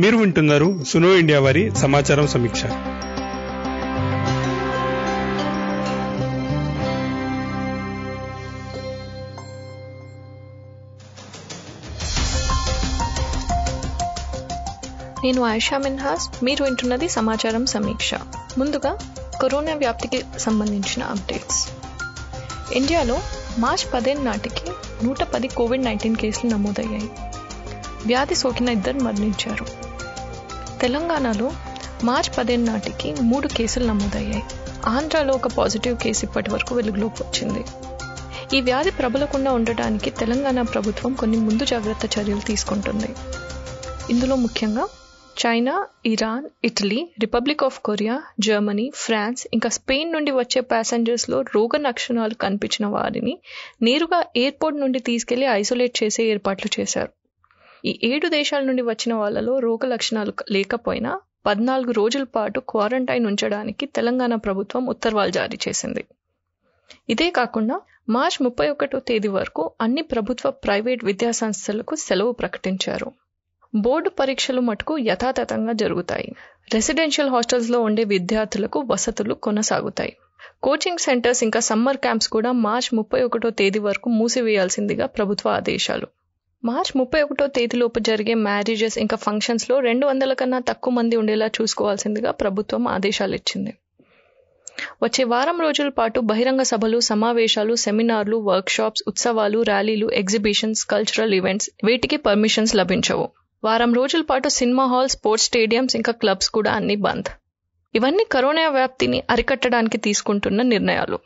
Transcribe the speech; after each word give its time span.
మీరు 0.00 0.16
వింటున్నారు 0.16 0.84
సునో 0.84 1.16
ఇండియా 1.16 1.40
వారి 1.40 1.76
సమాచారం 1.76 2.26
సమీక్ష. 2.26 2.64
నేను 2.64 3.12
ఆయిషా 15.42 15.78
మిన్హాస్ 15.78 16.44
మీరు 16.44 16.64
వింటున్నది 16.64 17.08
సమాచారం 17.08 17.66
సమీక్ష. 17.66 18.14
ముందుగా 18.58 18.98
కరోనా 19.42 19.74
వ్యాప్తికి 19.74 20.24
సంబంధించిన 20.38 21.02
అప్డేట్స్. 21.02 21.68
ఇండియాలో 22.72 23.20
మార్చ్ 23.58 23.94
పదిహేను 23.94 24.24
నాటికి 24.24 24.70
నూట 25.04 25.22
పది 25.22 25.48
కోవిడ్ 25.48 25.84
నైన్టీన్ 25.84 26.16
కేసులు 26.16 26.50
నమోదయ్యాయి. 26.50 27.10
వ్యాధి 28.06 28.34
సోకిన 28.34 28.68
ఇద్దరు 28.68 28.98
మరణించారు. 28.98 29.89
తెలంగాణలో 30.80 31.52
మార్చ్ 32.04 32.38
పదిహేను 32.38 32.64
నాటికి 32.64 33.14
మూడు 33.22 33.48
కేసులు 33.48 33.84
నమోదయ్యాయి. 33.84 34.42
ఆంధ్రాలో 34.86 35.34
ఒక 35.34 35.48
పాజిటివ్ 35.48 35.96
కేసు 35.96 36.24
ఇప్పటి 36.24 36.50
వరకు 36.50 36.74
వెలుగులోకి 36.74 37.22
వచ్చింది. 37.22 37.64
ఈ 38.56 38.60
వ్యాధి 38.60 38.90
ప్రబలకుండా 38.90 39.52
ఉండటానికి 39.52 40.10
తెలంగాణ 40.10 40.62
ప్రభుత్వం 40.62 41.12
కొన్ని 41.14 41.36
ముందు 41.36 41.64
జాగ్రత్త 41.64 42.18
చర్యలు 42.18 42.40
తీసుకుంటుంది. 42.40 43.08
ఇందులో 44.10 44.36
ముఖ్యంగా 44.36 44.88
China 45.46 45.86
Iran 46.06 46.48
Italy 46.64 47.08
Republic 47.20 47.64
of 47.64 47.80
Korea 47.80 48.22
Germany 48.40 48.92
France 48.94 49.46
ఇంకా 49.54 49.68
స్పెయిన్ 49.68 50.12
నుండి 50.12 50.30
వచ్చే 50.30 50.60
ప్యాసింజర్స్లో 50.60 51.40
రోగ 51.40 51.76
లక్షణాలు 51.76 52.34
కనిపించిన 52.34 52.86
వారిని 52.86 53.38
నేరుగా 53.82 54.24
ఎయిర్పోర్ట్ 54.36 54.78
నుండి 54.78 54.98
తీసుకెళ్ళి 54.98 55.46
ఐసోలేట్ 55.46 56.02
చేసే 56.02 56.24
ఏర్పాట్లు 56.24 56.80
చేశారు. 56.80 57.19
ఈ 57.84 58.00
ఏడు 58.04 58.28
దేశాల 58.28 58.62
నుండి 58.62 58.82
వచ్చిన 58.82 59.14
వాళ్ళలో 59.14 59.58
రోగ 59.58 59.78
లక్షణాలు 59.86 60.32
లేకపోయినా 60.50 61.20
పద్నాలుగు 61.46 61.92
రోజుల 61.92 62.22
పాటు 62.22 62.60
క్వారంటైన్ 62.60 63.26
ఉంచడానికి 63.26 63.86
తెలంగాణ 63.86 64.34
ప్రభుత్వం 64.34 64.86
ఉత్తర్వాలు 64.86 65.30
జారీ 65.30 65.58
చేసింది. 65.68 66.04
ఇదే 67.08 67.30
కాకుండా 67.30 67.80
మార్చ్ 68.08 68.42
ముప్పై 68.42 68.68
ఒకటో 68.68 68.98
తేదీ 68.98 69.28
వరకు 69.28 69.72
అన్ని 69.80 70.02
ప్రభుత్వ 70.02 70.50
ప్రైవేట్ 70.50 71.04
విద్యా 71.04 71.30
సంస్థలకు 71.30 71.94
సెలవు 71.94 72.32
ప్రకటించారు. 72.32 73.12
బోర్డు 73.74 74.10
పరీక్షలు 74.10 74.60
మటుకు 74.60 74.98
యథాతథంగా 74.98 75.72
జరుగుతాయి. 75.72 76.34
రెసిడెన్షియల్ 76.74 77.30
హాస్టల్స్లో 77.30 77.80
ఉండే 77.80 78.04
విద్యార్థులకు 78.04 78.80
వసతులు 78.80 79.34
కొనసాగుతాయి. 79.34 80.16
కోచింగ్ 80.62 80.98
సెంటర్స్ 80.98 81.44
ఇంకా 81.44 81.60
సమ్మర్ 81.60 81.96
క్యాంప్స్ 81.96 82.28
కూడా 82.28 82.52
మార్చ్ 82.52 82.94
ముప్పై 82.94 83.22
ఒకటో 83.22 83.50
తేదీ 83.50 83.78
వరకు 83.78 84.08
మూసివేయాల్సిందిగా 84.08 85.06
ప్రభుత్వ 85.06 85.50
ఆదేశాలు. 85.50 86.06
మార్చ్ 86.64 86.96
ముప్పై 86.96 87.22
ఒకటో 87.22 87.46
తేదీలోపు 87.46 87.98
జరిగే 87.98 88.34
మ్యారేజెస్ 88.34 88.98
ఇంకా 88.98 89.16
ఫంక్షన్స్లో 89.16 89.80
రెండు 89.80 90.06
వందల 90.06 90.32
కన్నా 90.32 90.58
తక్కువ 90.58 90.94
మంది 90.94 91.16
ఉండేలా 91.16 91.46
చూసుకోవాల్సిందిగా 91.46 92.30
ప్రభుత్వం 92.30 92.88
ఆదేశాలు 92.88 93.34
ఇచ్చింది. 93.34 93.76
వచ్చే 95.02 95.24
వారం 95.24 95.60
రోజుల 95.60 95.88
పాటు 95.88 96.20
బహిరంగ 96.20 96.62
సభలు 96.62 97.00
సమావేశాలు 97.00 97.74
సెమినార్లు 97.74 98.36
వర్క్షాప్స్ 98.36 99.02
ఉత్సవాలు 99.08 99.62
ర్యాలీలు 99.62 100.10
ఎగ్జిబిషన్స్ 100.12 100.84
కల్చరల్ 100.84 101.34
ఈవెంట్స్ 101.34 101.70
వీటికి 101.84 102.16
పర్మిషన్స్ 102.16 102.76
లభించవు. 102.76 103.28
వారం 103.64 103.94
రోజుల 103.94 104.22
పాటు 104.22 104.48
సినిమా 104.48 104.86
హాల్ 104.86 105.08
స్పోర్ట్స్ 105.08 105.46
స్టేడియంస్ 105.46 105.96
ఇంకా 105.96 106.12
క్లబ్స్ 106.12 106.50
కూడా 106.50 106.72
అన్ని 106.72 106.96
బంద్. 106.96 107.28
ఇవన్నీ 107.94 108.24
కరోనా 108.32 108.68
వ్యాప్తిని 108.68 109.22
అరికట్టడానికి 109.30 109.98
తీసుకుంటున్న 109.98 110.62
నిర్ణయాలు. 110.62 111.18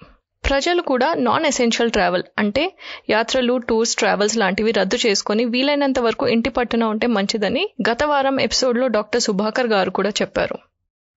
ప్రజలు 0.44 0.82
కూడా 0.82 1.14
నాన్ 1.26 1.46
ఎసెన్షియల్ 1.46 1.90
ట్రావెల్ 1.90 2.24
అంటే 2.38 2.62
యాత్రలు 3.10 3.54
టూర్స్ 3.68 3.94
ట్రావెల్స్ 3.96 4.36
లాంటివి 4.36 4.72
రద్దు 4.72 4.98
చేసుకుని 5.06 5.44
వీలైనంత 5.44 5.98
వరకు 5.98 6.26
ఇంటి 6.26 6.50
పట్టున 6.50 6.84
ఉంటే 6.84 7.06
మంచిదని 7.06 7.62
గత 7.90 8.02
వారం 8.04 8.40
ఎపిసోడ్లో 8.40 8.88
డాక్టర్ 8.88 9.20
సుభాకర్ 9.20 9.66
గారు 9.66 9.90
కూడా 9.90 10.12
చెప్పారు. 10.22 10.58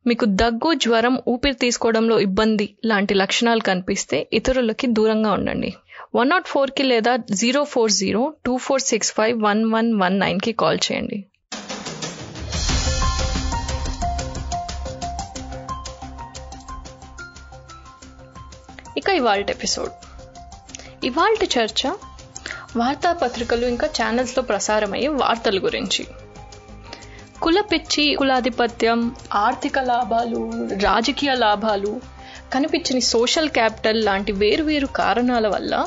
మీకు 0.08 0.26
దగ్గు 0.26 0.74
జ్వరం 0.74 1.16
ఊపిరి 1.28 1.54
తీసుకోవడంలో 1.54 2.20
ఇబ్బంది 2.20 2.68
లాంటి 2.86 3.14
లక్షణాలు 3.14 3.60
కనిపిస్తే 3.60 4.28
ఇతరులకి 4.34 4.88
దూరంగా 4.88 5.32
ఉండండి. 5.32 5.72
వన్ 6.16 6.30
నాట్ 6.30 6.48
ఫోర్కి 6.48 6.84
లేదా 6.84 7.16
zero 7.42 7.64
four 7.64 7.92
zero 7.92 8.22
two 8.46 8.58
four 8.58 8.82
six 8.82 9.14
five 9.14 9.36
one 9.42 9.64
one 9.74 9.90
one 10.02 10.16
నైన్కి 10.20 10.52
కాల్ 10.52 10.80
చేయండి. 10.86 11.18
ఇక 18.98 19.10
ఇవాళ 19.10 19.40
ఎపిసోడ్. 19.40 19.92
ఇవాళ 21.06 21.36
చర్చ 21.46 21.88
వార్తాపత్రికలు 22.78 23.66
ఇంకా 23.66 23.88
ఛానల్స్లో 23.88 24.44
ప్రసారమయ్యే 24.44 25.08
వార్తల 25.08 25.58
గురించి. 25.58 26.08
కుల 27.42 27.62
పిచ్చి 27.62 28.16
కులాధిపత్యం 28.16 29.16
ఆర్థిక 29.34 29.80
లాభాలు 29.80 30.52
రాజకీయ 30.84 31.36
లాభాలు 31.36 32.02
కనిపించని 32.54 33.02
సోషల్ 33.02 33.50
క్యాపిటల్ 33.50 34.06
లాంటి 34.06 34.32
వేరువేరు 34.32 34.88
కారణాల 34.88 35.48
వల్ల 35.48 35.86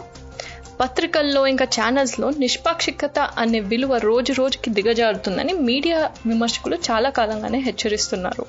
పత్రికల్లో 0.80 1.46
ఇంకా 1.46 1.64
ఛానల్స్లో 1.64 2.30
నిష్పాక్షికత 2.30 3.18
అనే 3.18 3.60
విలువ 3.60 3.96
రోజు 3.96 4.32
రోజుకి 4.32 4.70
దిగజారుతుందని 4.70 5.52
మీడియా 5.52 6.10
విమర్శకులు 6.26 6.76
చాలా 6.76 7.10
కాలంగానే 7.10 7.58
హెచ్చరిస్తున్నారు. 7.58 8.46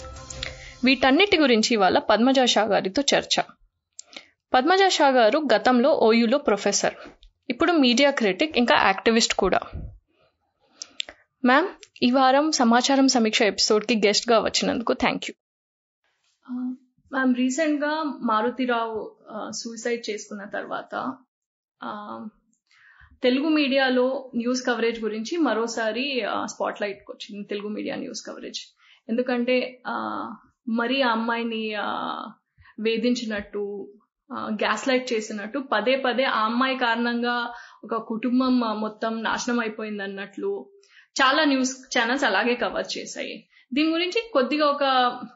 వీటన్నిటి 0.83 1.37
గురించి 1.37 1.73
ఇవాళ 1.73 1.99
పద్మజాషా 1.99 2.63
గారితో 2.63 3.03
చర్చ. 3.15 3.41
పద్మజ 4.53 4.83
షా 4.95 5.07
గారు 5.17 5.37
గతంలో 5.53 5.89
ఓయూలో 6.07 6.37
ప్రొఫెసర్. 6.47 6.95
ఇప్పుడు 7.49 7.71
మీడియా 7.83 8.09
క్రిటిక్ 8.11 8.57
ఇంకా 8.61 8.75
యాక్టివిస్ట్ 8.87 9.33
కూడా. 9.41 9.59
మ్యామ్ 11.43 11.69
ఈ 12.05 12.09
వారం 12.11 12.45
సమాచారం 12.59 13.07
సమీక్ష 13.07 13.41
ఎపిసోడ్కి 13.51 13.95
గెస్ట్గా 14.05 14.37
వచ్చినందుకు 14.47 14.93
థ్యాంక్ 15.03 15.25
యూ. 15.27 15.33
మ్యామ్ 17.11 17.33
రీసెంట్గా 17.41 17.93
మారుతిరావు 18.31 18.99
సూసైడ్ 19.59 20.03
చేసుకున్న 20.09 20.43
తర్వాత 20.57 20.93
తెలుగు 23.23 23.49
మీడియాలో 23.59 24.05
న్యూస్ 24.35 24.61
కవరేజ్ 24.67 24.99
గురించి 25.05 25.33
మరోసారి 25.47 26.05
స్పాట్లైట్కి 26.53 27.09
వచ్చింది 27.13 27.43
తెలుగు 27.47 27.69
మీడియా 27.77 27.95
న్యూస్ 28.03 28.23
కవరేజ్. 28.27 28.61
ఎందుకంటే 29.09 29.57
మరి 30.79 30.97
ఆ 31.01 31.11
అమ్మాయిని 31.11 31.63
వేధించినట్టు 32.79 33.63
గ్యాస్ 34.33 34.87
లైట్ 34.87 35.13
చేసినట్టు 35.13 35.59
పదే 35.59 35.95
పదే 35.95 36.23
ఆ 36.23 36.39
అమ్మాయి 36.45 36.77
కారణంగా 36.77 37.35
ఒక 37.83 37.95
కుటుంబం 38.01 38.59
మొత్తం 38.59 39.23
నాశనం 39.23 39.59
అయిపోయింది 39.59 40.03
అన్నట్లు 40.03 40.51
చాలా 41.21 41.43
న్యూస్ 41.45 41.73
ఛానల్స్ 41.97 42.23
అలాగే 42.23 42.55
కవర్ 42.55 42.87
చేశాయి. 42.97 43.35
దీని 43.73 43.89
గురించి 43.91 44.19
కొద్దిగా 44.33 44.65
ఒక 44.65 44.85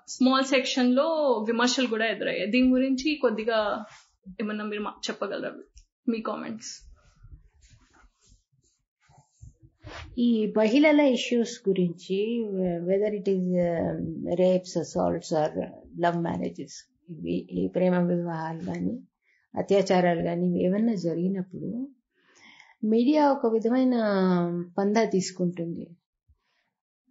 స్మాల్ 0.08 0.46
సెక్షన్లో 0.46 1.08
విమర్శలు 1.48 1.88
కూడా 1.88 2.06
ఎదురయ్యాయి. 2.06 2.52
దీని 2.52 2.70
గురించి 2.70 3.16
కొద్దిగా 3.16 3.86
ఏమన్నా 4.42 4.66
మీరు 4.66 4.84
చెప్పగలరు? 5.10 5.64
మీ 6.10 6.20
కామెంట్స్ 6.22 6.74
ఈ 10.18 10.54
మహిళల 10.58 11.00
ఇష్యూస్ 11.00 11.70
గురించి 11.70 12.18
whether 12.90 13.16
it 13.16 13.30
is 13.30 13.50
rapes 14.40 14.78
assaults 14.78 15.34
or 15.34 15.58
love 16.00 16.18
marriages 16.18 16.78
ఇవి 17.10 17.36
ఈ 17.52 17.68
ప్రేమ 17.68 17.96
వివాహాలు 18.08 18.62
కానీ 18.64 18.94
అత్యాచారాలు 19.54 20.22
కానీ 20.22 20.48
ఏమన్నా 20.66 20.94
జరిగినప్పుడు 20.94 21.70
మీడియా 22.84 23.32
ఒక 23.32 23.46
విధమైన 23.54 23.96
పందా 24.78 25.04
తీసుకుంటుంది. 25.06 25.86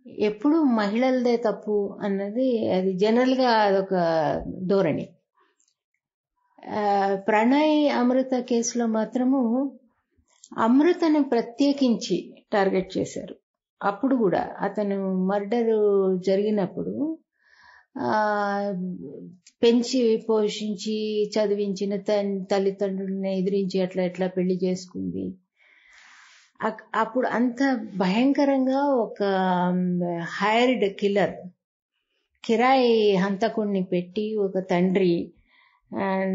ఎప్పుడు 0.07 0.57
మహిళలదే 0.57 1.37
తప్పు 1.37 1.99
అన్నది 2.03 2.69
అది 2.69 2.93
జనరల్గా 2.99 3.51
అదొక 3.51 3.95
ధోరణి. 4.67 5.07
ప్రణయ్ 7.29 7.91
అమృత 7.91 8.35
కేసులో 8.41 8.87
మాత్రము 8.87 9.41
అమృతని 10.59 11.23
ప్రత్యేకించి 11.23 12.35
టార్గెట్ 12.53 12.99
చేశారు. 12.99 13.35
అప్పుడు 13.81 14.15
కూడా 14.17 14.43
అతను 14.61 14.99
మర్డరు 15.25 15.81
జరిగినప్పుడు 16.27 16.95
పెంచి 19.63 20.01
పోషించి 20.29 20.97
చదివించిన 21.35 21.95
తల్లిదండ్రులని 22.51 23.33
ఎదిరించి 23.39 23.79
అట్లా 23.81 24.03
ఎట్లా 24.03 24.27
పెళ్ళి 24.27 24.57
చేసుకుంది. 24.65 25.25
అప్పుడు 26.95 27.27
అంత 27.29 27.61
భయంకరంగా 27.97 28.81
ఒక 29.05 29.21
హైర్డ్ 30.39 30.85
కిల్లర్ 31.01 31.37
కిరాయి 32.45 32.93
హంతకుణ్ణి 33.17 33.83
పెట్టి 33.85 34.37
ఒక 34.37 34.59
తండ్రి 34.71 35.15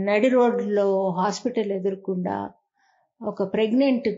నడి 0.06 0.30
రోడ్లో 0.30 0.88
హాస్పిటల్ 1.12 1.72
ఎదురకుండా 1.72 2.38
ఒక 3.22 3.44
ప్రెగ్నెంట్ 3.54 4.10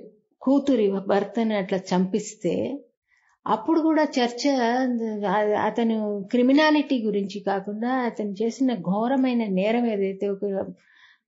కూతురి 0.41 0.87
భర్తని 1.07 1.55
అట్లా 1.55 1.79
చంపిస్తే 1.91 2.53
అప్పుడు 3.45 3.79
కూడా 3.81 4.03
చర్చ 4.17 4.41
అతను 5.67 5.95
క్రిమినాలిటీ 6.31 6.97
గురించి 7.05 7.37
కాకుండా 7.41 7.91
అతను 8.01 8.33
చేసిన 8.41 8.73
ఘోరమైన 8.89 9.43
నేరం 9.53 9.85
ఏదైతే 9.85 10.25
ఒక 10.29 10.45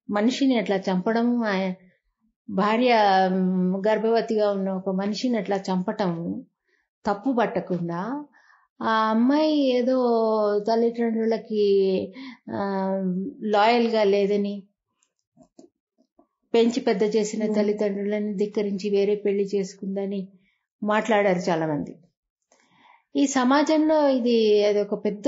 మనిషిని 0.10 0.56
అట్లా 0.58 0.78
చంపడం 0.88 1.28
భార్య 2.50 2.94
గర్భవతిగా 3.88 4.48
ఉన్న 4.52 4.70
ఒక 4.72 4.92
మనిషిని 4.96 5.38
అట్లా 5.38 5.58
చంపటం 5.70 6.12
తప్పు 7.06 7.30
పట్టకుండా 7.32 8.02
ఆ 8.80 8.94
అమ్మాయి 9.10 9.56
ఏదో 9.70 9.98
తల్లిదండ్రులకి 10.68 11.66
లాయల్గా 13.52 14.04
లేదని 14.04 14.56
పెంచి 16.54 16.80
పెద్ద 16.82 17.04
చేసిన 17.16 17.44
తల్లిదండ్రులని 17.54 18.34
ధిక్కరించి 18.34 18.88
వేరే 18.90 19.16
పెళ్ళి 19.16 19.46
చేసుకుందని 19.56 20.22
మాట్లాడారు 20.82 21.42
చాలా 21.50 21.68
మంది 21.68 21.94
ఈ 23.16 23.24
సమాజంలో 23.28 23.98
ఇది 24.10 24.38
అది 24.66 24.80
ఒక 24.82 24.96
పెద్ద 25.06 25.28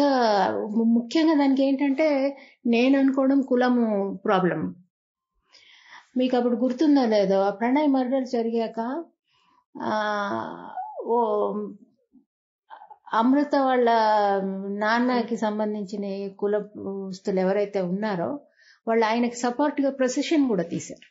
ముఖ్యంగా 0.95 1.33
దానికి 1.33 1.63
ఏంటంటే 1.63 2.07
నేను 2.67 2.95
అనుకోవడం 2.99 3.41
కులము 3.41 3.85
ప్రాబ్లం 4.25 4.61
మీకు 6.17 6.37
అప్పుడు 6.37 6.55
గుర్తుందో 6.55 7.05
లేదో 7.05 7.37
ఆ 7.41 7.49
ప్రణయ్ 7.49 7.87
మర్డర్ 7.87 8.25
జరిగాక 8.25 8.79
ఓ 11.07 11.17
అమృత 13.13 13.55
వాళ్ళ 13.55 13.89
నాన్నకి 14.77 15.37
సంబంధించిన 15.37 16.05
కులస్తులు 16.35 17.39
ఎవరైతే 17.39 17.81
ఉన్నారో 17.81 18.29
వాళ్ళు 18.87 19.05
ఆయనకి 19.05 19.35
సపోర్ట్గా 19.35 19.89
ప్రొసెషన్ 19.91 20.47
కూడా 20.47 20.63
తీశారు. 20.63 21.07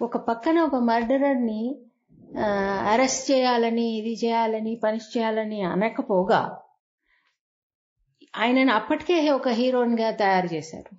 ఒక 0.00 0.16
పక్కన 0.28 0.58
ఒక 0.60 0.76
మర్డరర్ని 0.82 1.60
అరెస్ట్ 2.36 3.30
చేయాలని 3.30 3.90
ఇది 3.90 4.26
చేయాలని 4.26 4.80
పనిష్ 4.84 5.18
చేయాలని 5.18 5.62
అనకపోగా 5.62 6.58
ఆయనను 8.36 8.72
అప్పటికే 8.72 9.30
ఒక 9.30 9.48
హీరోయిన్గా 9.48 10.10
తయారు 10.10 10.54
చేశారు. 10.54 10.96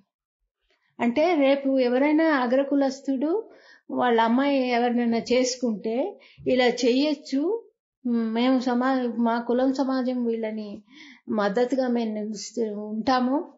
అంటే 1.00 1.34
రేపు 1.34 1.78
ఎవరైనా 1.78 2.24
అగ్రకులస్తుడు 2.24 3.50
వాళ్ళ 3.90 4.20
అమ్మాయి 4.20 4.68
ఎవరినైనా 4.68 5.18
చేసుకుంటే 5.18 6.20
ఇలా 6.48 6.64
చెయ్యొచ్చు 6.66 7.70
మేము 8.06 8.60
సమా 8.60 9.08
మా 9.18 9.40
కులం 9.40 9.74
సమాజం 9.74 10.24
వీళ్ళని 10.24 10.82
మద్దతుగా 11.28 11.88
మేము 11.88 12.88
ఉంటాము. 12.88 13.54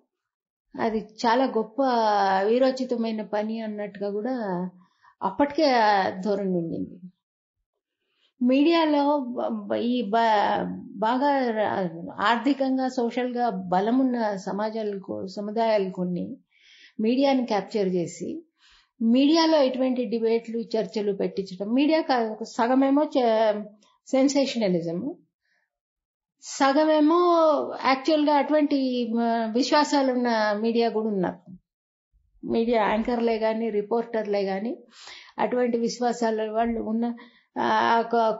అది 0.76 1.08
చాలా 1.26 1.44
గొప్ప 1.44 1.82
వీరోచితమైన 2.44 3.22
పని 3.22 3.60
అన్నట్టుగా 3.60 4.10
కూడా 4.10 4.70
అప్పటికే 5.22 5.66
ధోరణి 6.24 6.56
ఉండింది. 6.58 7.00
మీడియాలో 8.40 9.02
ఈ 9.86 9.94
బాగా 10.98 11.30
ఆర్థికంగా 12.22 12.88
సోషల్గా 12.96 13.44
బలమున్న 13.68 14.16
సమాజాలు 14.44 14.98
సముదాయాలు 15.28 15.90
కొన్ని 15.92 16.24
మీడియాని 17.00 17.44
క్యాప్చర్ 17.46 17.88
చేసి 17.94 18.28
మీడియాలో 19.00 19.58
ఎటువంటి 19.62 20.02
డిబేట్లు 20.04 20.58
చర్చలు 20.74 21.12
పెట్టించడం 21.12 21.68
మీడియా 21.74 22.00
కా- 22.02 22.20
సగమేమో 22.52 23.02
సెన్సేషనలిజం 24.08 24.98
సగమేమో 26.44 27.18
యాక్చువల్గా 27.84 28.34
అటువంటి 28.36 28.78
విశ్వాసాలు 29.54 30.12
ఉన్న 30.12 30.28
మీడియా 30.60 30.88
కూడా 30.88 31.08
ఉన్నారు 31.08 31.40
మీడియా 32.42 32.80
యాంకర్లే 32.88 33.38
కానీ 33.38 33.70
రిపోర్టర్లే 33.70 34.42
కానీ 34.44 34.72
అటువంటి 35.38 35.76
విశ్వాసాల 35.78 36.50
వాళ్ళు 36.50 36.80
ఉన్న 36.84 37.06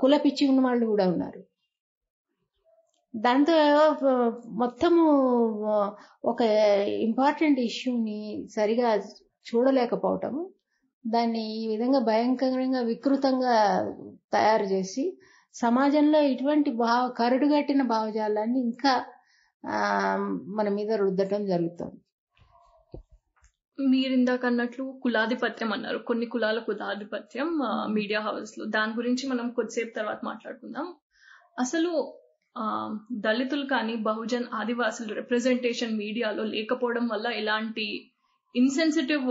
కుల 0.00 0.14
పిచ్చి 0.16 0.48
ఉన్న 0.48 0.60
వాళ్ళు 0.66 0.86
కూడా 0.86 1.04
ఉన్నారు. 1.12 1.40
దాంతో 3.14 3.54
మొత్తము 4.62 5.04
ఒక 6.24 6.40
ఇంపార్టెంట్ 7.06 7.60
ఇష్యూని 7.60 8.18
సరిగా 8.56 8.90
చూడలేకపోవటము. 9.46 10.42
దాన్ని 11.04 11.42
ఈ 11.62 11.66
విధంగా 11.72 12.00
భయంకరంగా 12.10 12.80
వికృతంగా 12.80 13.56
తయారు 14.32 14.64
చేసి 14.64 15.04
సమాజంలో 15.54 16.20
ఇటువంటి 16.32 16.70
భావ 16.84 17.02
కరుడుగట్టిన 17.18 17.82
భావజాలాన్ని 17.82 18.58
ఇంకా 18.60 18.94
మన 20.58 20.68
మీద 20.78 20.90
రుద్దటం 21.02 21.42
జరుగుతుంది. 21.46 21.98
మీరు 23.78 24.12
ఇందాక 24.12 24.46
అన్నట్లు 24.46 25.00
కులాధిపత్యం 25.02 25.72
అన్నారు. 25.72 25.98
కొన్ని 25.98 26.26
కులాల 26.26 26.58
కులాధిపత్యం 26.58 27.48
మీడియా 27.88 28.20
హౌస్లో. 28.20 28.64
దాని 28.66 28.92
గురించి 28.92 29.24
మనం 29.28 29.50
కొద్దిసేపు 29.50 29.92
తర్వాత 29.96 30.20
మాట్లాడుకుందాం. 30.24 30.86
అసలు 31.58 31.92
దళితులు 33.20 33.66
కానీ 33.66 33.96
బహుజన్ 33.96 34.46
ఆదివాసులు 34.54 35.14
రిప్రజెంటేషన్ 35.14 35.98
మీడియాలో 35.98 36.44
లేకపోవడం 36.44 37.08
వల్ల 37.08 37.26
ఇలాంటి 37.32 37.86
ఇన్సెన్సిటివ్ 38.54 39.26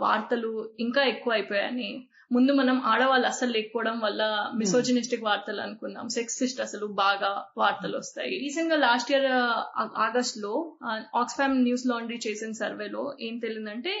వార్తలు 0.00 0.50
ఇంకా 0.78 1.02
ఎక్కువ 1.04 1.32
అయిపోయాయని 1.32 1.88
ముందు 2.30 2.52
మనం 2.52 2.76
ఆడవాళ్ళు 2.84 3.26
అసలు 3.26 3.50
లేకపోవడం 3.52 3.96
వల్ల 4.00 4.22
మిసోజినిస్టిక్ 4.60 5.26
వార్తలు 5.26 5.60
అనుకున్నాం 5.60 6.06
సెక్సిస్ట్ 6.08 6.60
అసలు 6.60 6.86
బాగా 7.00 7.30
వార్తలు 7.56 7.96
వస్తాయి. 7.98 8.32
రీసెంట్గా 8.44 8.78
లాస్ట్ 8.78 9.10
ఇయర్ 9.12 9.28
ఆగస్ట్లో 10.06 10.52
ఆక్స్ఫామ్ 11.20 11.56
న్యూస్ 11.62 11.86
లాండ్రీ 11.86 12.18
చేసిన 12.26 12.52
సర్వేలో 12.62 13.04
ఏం 13.20 13.36
తెలియదంటే 13.38 13.94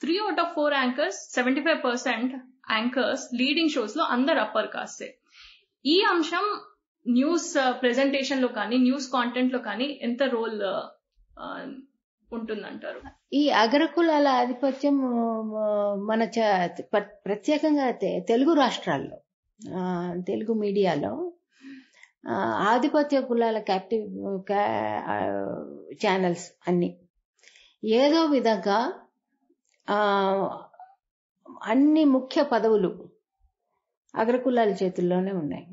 three 0.00 0.14
out 0.18 0.40
of 0.40 0.54
four 0.54 0.74
anchors 0.74 1.20
seventy 1.34 1.60
five 1.60 1.80
percent 1.84 2.32
anchors 2.70 3.24
leading 3.34 3.74
షోస్లో 3.74 4.04
అందరు 4.16 4.40
అప్పర్ 4.40 4.70
కాస్తే 4.74 5.08
ఈ 5.84 5.98
అంశం 6.14 6.46
న్యూస్ 7.06 7.50
ప్రెజెంటేషన్ 7.80 8.40
uh, 8.40 8.44
లో 8.44 8.48
కానీ 8.56 8.76
న్యూస్ 8.78 9.06
కాంటెంట్లో 9.12 9.58
కానీ 9.60 9.86
ఎంత 10.00 10.22
రోల్ 10.32 10.56
ఉంటుందంటారు. 12.32 13.00
ఈ 13.32 13.50
అగ్రకులాల 13.50 14.28
ఆధిపత్యం 14.28 14.96
మన 16.06 16.22
చ- 16.22 16.66
ప్ర- 16.80 17.14
ప్రత్యేకంగా 17.26 17.84
అయితే 17.84 18.20
తెలుగు 18.28 18.54
రాష్ట్రాల్లో 18.54 19.16
తెలుగు 20.22 20.54
మీడియాలో 20.54 21.32
ఆధిపత్య 22.68 23.20
కులాల 23.20 23.58
క్యాప్టివ్ 23.58 24.52
ఛానల్స్ 26.06 26.52
అన్ని. 26.68 26.98
ఏదో 27.84 28.24
విధంగా 28.24 28.92
అన్ని 31.62 32.04
ముఖ్య 32.04 32.42
పదవులు 32.42 33.08
అగ్రకులాల 34.14 34.68
చేతుల్లోనే 34.70 35.32
ఉన్నాయి. 35.32 35.66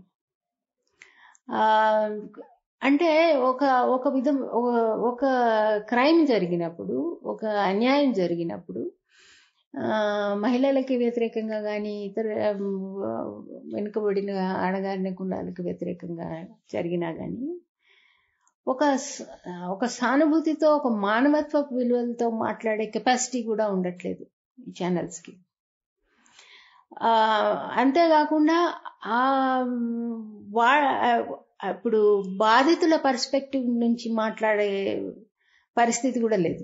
అంటే 2.84 3.36
ఒక 3.36 3.64
ఒక 3.88 4.08
విధం 4.08 4.38
ఒక- 4.42 4.82
ఒక 5.02 5.22
క్రైమ్ 5.90 6.28
జరిగినప్పుడు 6.28 7.22
ఒక 7.24 7.46
అన్యాయం 7.46 8.12
జరిగినప్పుడు 8.12 8.92
మహిళలకి 10.34 10.98
వ్యతిరేకంగా 10.98 11.62
కానీ 11.62 12.06
ఇతర 12.06 12.28
వెనుకబడిన 13.76 14.32
ఆడగారిన 14.40 15.14
కులాలకు 15.14 15.64
వ్యతిరేకంగా 15.64 16.28
జరిగినా 16.74 17.12
కానీ 17.12 17.60
ఒక 18.68 18.84
ఒక 19.70 19.86
సానుభూతితో 19.86 20.76
ఒక 20.76 20.88
మానవత్వ 20.88 21.66
విలువలతో 21.72 22.30
మాట్లాడే 22.30 22.86
కెపాసిటీ 22.86 23.44
కూడా 23.44 23.70
ఉండట్లేదు 23.70 24.26
ఈ 24.60 24.74
ఛానల్స్కి. 24.84 25.34
అంతేకాకుండా 27.74 28.58
వా 30.52 30.72
అప్పుడు 31.64 32.00
బాధితుల 32.38 32.96
పర్స్పెక్టివ్ 33.06 33.68
నుంచి 33.84 34.08
మాట్లాడే 34.14 34.70
పరిస్థితి 35.78 36.18
కూడా 36.20 36.38
లేదు. 36.38 36.64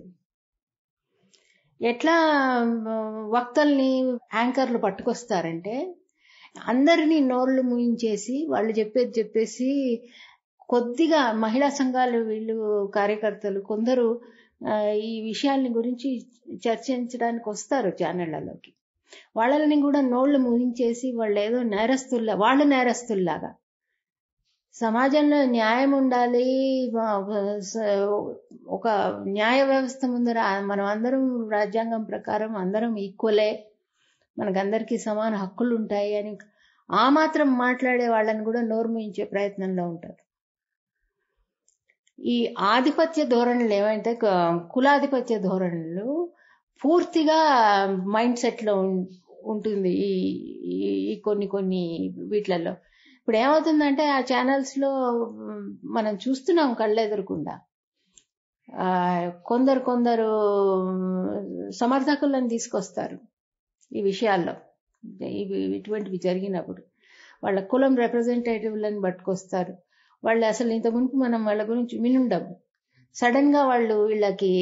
ఎట్లా 1.81 2.15
వక్తల్ని 3.35 3.91
యాంకర్లు 4.33 4.77
పట్టుకొస్తారంటే 4.77 5.75
అందరినీ 6.67 7.19
నోళ్ళు 7.31 7.61
ముయించేసి 7.61 8.35
వాళ్ళు 8.49 8.71
చెప్పేది 8.79 9.11
చెప్పేసి 9.19 9.69
కొద్దిగా 10.69 11.21
మహిళా 11.43 11.69
సంఘాలు 11.79 12.17
వీళ్ళు 12.23 12.57
కార్యకర్తలు 12.95 13.59
కొందరు 13.61 14.07
ఈ 15.09 15.13
విషయాల్ని 15.21 15.69
గురించి 15.69 16.09
చర్చించడానికి 16.67 17.47
వస్తారు 17.49 17.89
ఛానళ్ళలోకి 18.01 18.71
వాళ్ళని 19.35 19.77
కూడా 19.81 20.01
నోళ్ళు 20.13 20.39
ముగించేసి 20.39 21.07
వాళ్ళు 21.11 21.39
ఏదో 21.39 21.59
నేరస్తుల్లా 21.75 22.33
వాళ్ళు 22.35 22.63
నేరస్తుల్లాగా. 22.65 23.51
సమాజంలో 24.73 25.45
న్యాయం 25.45 25.91
ఉండాలి. 25.91 26.91
ఒక 28.67 28.87
న్యాయ 29.27 29.63
వ్యవస్థ 29.63 30.05
ముందర 30.05 30.61
మనం 30.65 30.85
అందరం 30.85 31.49
రాజ్యాంగం 31.49 32.03
ప్రకారం 32.03 32.55
అందరం 32.55 32.97
ఈక్వలే 32.97 33.67
మనకందరికీ 34.39 34.97
సమాన 34.97 35.35
హక్కులు 35.35 35.75
ఉంటాయి 35.75 36.15
అని 36.15 36.37
ఆ 36.91 37.09
మాత్రం 37.09 37.57
మాట్లాడే 37.57 38.07
వాళ్ళని 38.07 38.43
కూడా 38.43 38.61
నోర్మించే 38.61 39.23
ప్రయత్నంలో 39.23 39.87
ఉంటారు. 39.87 40.15
ఈ 42.21 42.55
ఆధిపత్య 42.59 43.25
ధోరణులు 43.25 43.73
ఏమంటే 43.73 44.19
కులాధిపత్య 44.71 45.39
ధోరణులు 45.39 46.31
పూర్తిగా 46.85 47.37
మైండ్ 48.03 48.37
సెట్లో 48.37 48.75
ఉంటుంది 49.43 49.89
ఈ- 49.89 51.11
ఈ 51.11 51.19
కొన్ని 51.19 51.47
కొన్ని 51.47 52.13
వీటిలలో. 52.29 52.75
ఇప్పుడు 53.29 53.41
ఏమవుతుందంటే 53.41 54.03
ఆ 54.09 54.19
ఛానల్స్లో 54.19 54.87
మనం 55.83 56.13
చూస్తున్నాం 56.15 56.73
కళ్ళెదురకుండా. 56.73 57.53
కొందరు 59.45 59.79
కొందరు 59.79 60.29
సమర్థకులను 61.71 62.47
తీసుకొస్తారు 62.47 63.17
ఈ 63.91 64.01
విషయాల్లో. 64.01 64.55
ఇవి 65.41 65.59
ఇటువంటివి 65.77 66.19
జరిగినప్పుడు. 66.23 66.81
వాళ్ళ 67.43 67.59
కులం 67.73 67.97
రిప్రజెంటేటివ్లను 67.97 69.01
పట్టుకొస్తారు. 69.01 69.75
వాళ్ళు 70.23 70.45
అసలు 70.45 70.73
ఇంత 70.73 70.87
మునుపు 70.87 71.15
మనం 71.15 71.45
వాళ్ళ 71.45 71.69
గురించి 71.69 71.99
వినుండము. 72.01 72.55
సడన్గా 73.15 73.65
వాళ్ళు 73.65 73.97
వీళ్ళకి 74.05 74.53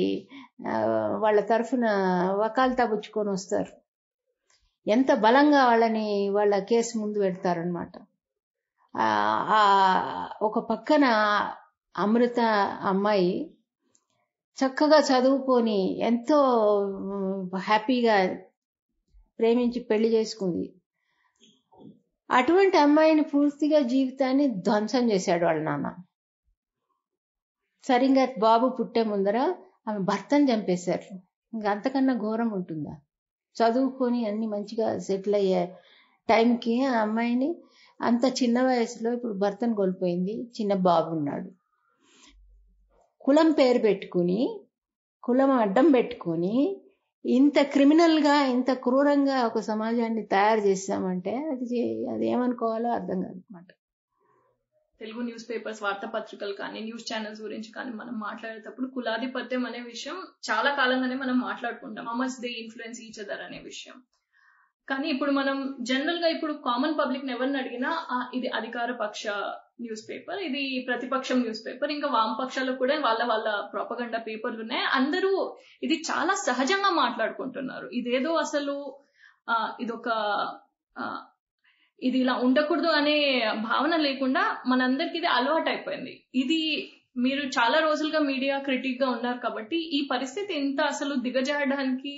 వాళ్ళ 1.18 1.40
తరఫున 1.54 1.86
వకాల్తా 2.44 2.86
పుచ్చుకొని 2.86 3.30
వస్తారు. 3.30 3.74
ఎంత 4.88 5.12
బలంగా 5.26 5.64
వాళ్ళని 5.66 6.08
వాళ్ళ 6.30 6.54
కేసు 6.74 6.94
ముందు 6.98 7.20
పెడతారనమాట 7.20 7.96
ఒక 10.42 10.60
పక్కన 10.60 11.06
అమృత 11.96 12.40
అమ్మాయి 12.82 13.56
చక్కగా 14.58 15.00
చదువుకొని 15.00 16.00
ఎంతో 16.00 16.38
హ్యాపీగా 17.58 18.16
ప్రేమించి 19.40 19.80
పెళ్ళి 19.80 20.10
చేసుకుంది. 20.14 20.74
అటువంటి 22.32 22.78
అమ్మాయిని 22.78 23.22
పూర్తిగా 23.22 23.80
జీవితాన్ని 23.80 24.48
ధ్వంసం 24.48 25.12
చేశాడు 25.12 25.46
వాళ్ళ 25.46 25.62
నాన్న. 25.62 25.96
సరిగ్గా 27.84 28.28
బాబు 28.40 28.70
పుట్టే 28.70 29.04
ముందర 29.04 29.38
ఆమె 29.88 30.00
భర్తను 30.00 30.46
చంపేశారు. 30.52 31.20
ఇంకా 31.54 31.72
అంతకన్నా 31.72 32.14
ఘోరం 32.14 32.50
ఉంటుందా? 32.52 32.96
చదువుకొని 33.56 34.28
అన్ని 34.28 34.48
మంచిగా 34.48 35.00
సెటిల్ 35.00 35.36
అయ్యే 35.36 35.76
టైంకి 36.30 36.86
ఆ 36.86 37.02
అమ్మాయిని 37.02 37.50
అంత 38.02 38.26
చిన్న 38.44 38.62
వయసులో 38.62 39.14
ఇప్పుడు 39.14 39.34
భర్తను 39.34 39.76
కోల్పోయింది 39.76 40.44
చిన్న 40.58 40.74
బాబు 40.74 41.10
ఉన్నాడు. 41.16 41.50
కులం 43.22 43.52
పేరు 43.52 43.80
పెట్టుకుని 43.80 44.60
కులం 45.24 45.52
అడ్డం 45.52 45.92
పెట్టుకుని 45.92 46.82
ఇంత 47.26 47.62
క్రిమినల్గా 47.62 48.36
ఇంత 48.46 48.74
క్రూరంగా 48.74 49.46
ఒక 49.46 49.60
సమాజాన్ని 49.60 50.24
తయారు 50.26 50.60
చేసామంటే 50.60 51.36
అది 51.36 52.10
అది 52.10 52.28
ఏమనుకోవాలో 52.28 52.90
అర్థం 52.90 53.22
కాదు 53.22 53.36
అనమాట 53.36 53.68
తెలుగు 55.02 55.22
న్యూస్ 55.22 55.50
పేపర్స్ 55.50 55.84
వార్తాపత్రికలు 55.84 56.54
కానీ 56.54 56.80
న్యూస్ 56.80 57.14
ఛానల్స్ 57.14 57.42
గురించి 57.42 57.72
కానీ 57.72 57.92
మనం 57.92 58.20
మాట్లాడేటప్పుడు 58.20 58.88
కులాధిపత్యం 58.88 59.66
అనే 59.66 59.80
విషయం 59.80 60.16
చాలా 60.50 60.76
కాలంగానే 60.76 61.16
మనం 61.16 61.40
మాట్లాడుకుంటాం. 61.40 62.08
అమస్ 62.10 62.40
దే 62.42 62.48
ఇన్ఫ్లుయెన్స్ 62.48 63.02
ఈచ్ 63.02 63.20
అదర్ 63.20 63.42
అనే 63.42 63.60
విషయం. 63.60 63.98
కానీ 64.88 65.08
ఇప్పుడు 65.14 65.32
మనం 65.32 65.58
జనరల్గా 65.90 66.28
ఇప్పుడు 66.36 66.54
కామన్ 66.68 66.98
పబ్లిక్ 67.00 67.32
ఎవరిని 67.36 67.58
అడిగినా 67.62 67.90
ఇది 68.34 68.48
అధికార 68.60 68.92
పక్ష 69.02 69.24
న్యూస్ 69.82 70.04
పేపర్ 70.10 70.40
ఇది 70.48 70.62
ప్రతిపక్షం 70.88 71.38
న్యూస్ 71.42 71.62
పేపర్ 71.66 71.92
ఇంకా 71.92 72.08
వామపక్షాలు 72.08 72.74
కూడా 72.82 72.96
వాళ్ళ 73.08 73.24
వాళ్ళ 73.32 73.50
ప్రాపగండా 73.74 74.20
పేపర్లు 74.28 74.62
ఉన్నాయి. 74.62 74.86
అందరూ 75.00 75.32
ఇది 75.84 75.96
చాలా 76.10 76.34
సహజంగా 76.48 76.92
మాట్లాడుకుంటున్నారు. 77.04 77.88
ఇదేదో 78.00 78.32
అసలు 78.46 78.76
ఇదొక 79.80 80.10
ఇది 82.02 82.18
ఇలా 82.24 82.34
ఉండకూడదు 82.46 82.90
అనే 83.00 83.18
భావన 83.70 83.94
లేకుండా 83.98 84.42
మనందరికి 84.68 85.16
ఇది 85.18 85.30
అలవాటు 85.38 85.70
అయిపోయింది 85.70 86.14
ఇది 86.36 86.60
మీరు 87.26 87.44
చాలా 87.58 87.78
రోజులుగా 87.80 88.20
మీడియా 88.32 88.56
క్రిటిక్గా 88.60 89.08
ఉన్నారు 89.10 89.40
కాబట్టి 89.46 89.78
ఈ 89.98 90.00
పరిస్థితి 90.12 90.54
ఇంత 90.64 90.80
అసలు 90.94 91.14
దిగజారడానికి 91.26 92.14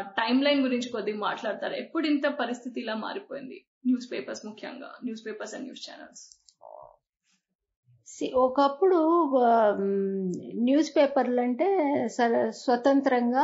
టైం 0.00 0.42
లైన్ 0.42 0.62
గురించి 0.62 0.88
కొద్దిగా 0.88 1.18
మాట్లాడతారు? 1.18 1.72
ఎప్పుడు 1.72 2.06
ఇంత 2.06 2.26
పరిస్థితి 2.26 2.80
ఇలా 2.80 2.94
మారిపోయింది? 2.94 3.64
న్యూస్ 3.86 4.12
పేపర్స్ 4.12 4.46
ముఖ్యంగా 4.46 4.92
news 5.04 5.26
papers 5.26 5.54
and 5.54 5.64
news 5.64 5.90
channels 5.90 6.42
C- 8.06 8.36
ఒకప్పుడు 8.36 9.30
న్యూస్ 10.54 10.96
పేపర్లు 10.96 11.40
అంటే 11.40 11.68
సర- 12.08 12.50
స్వతంత్రంగా 12.50 13.42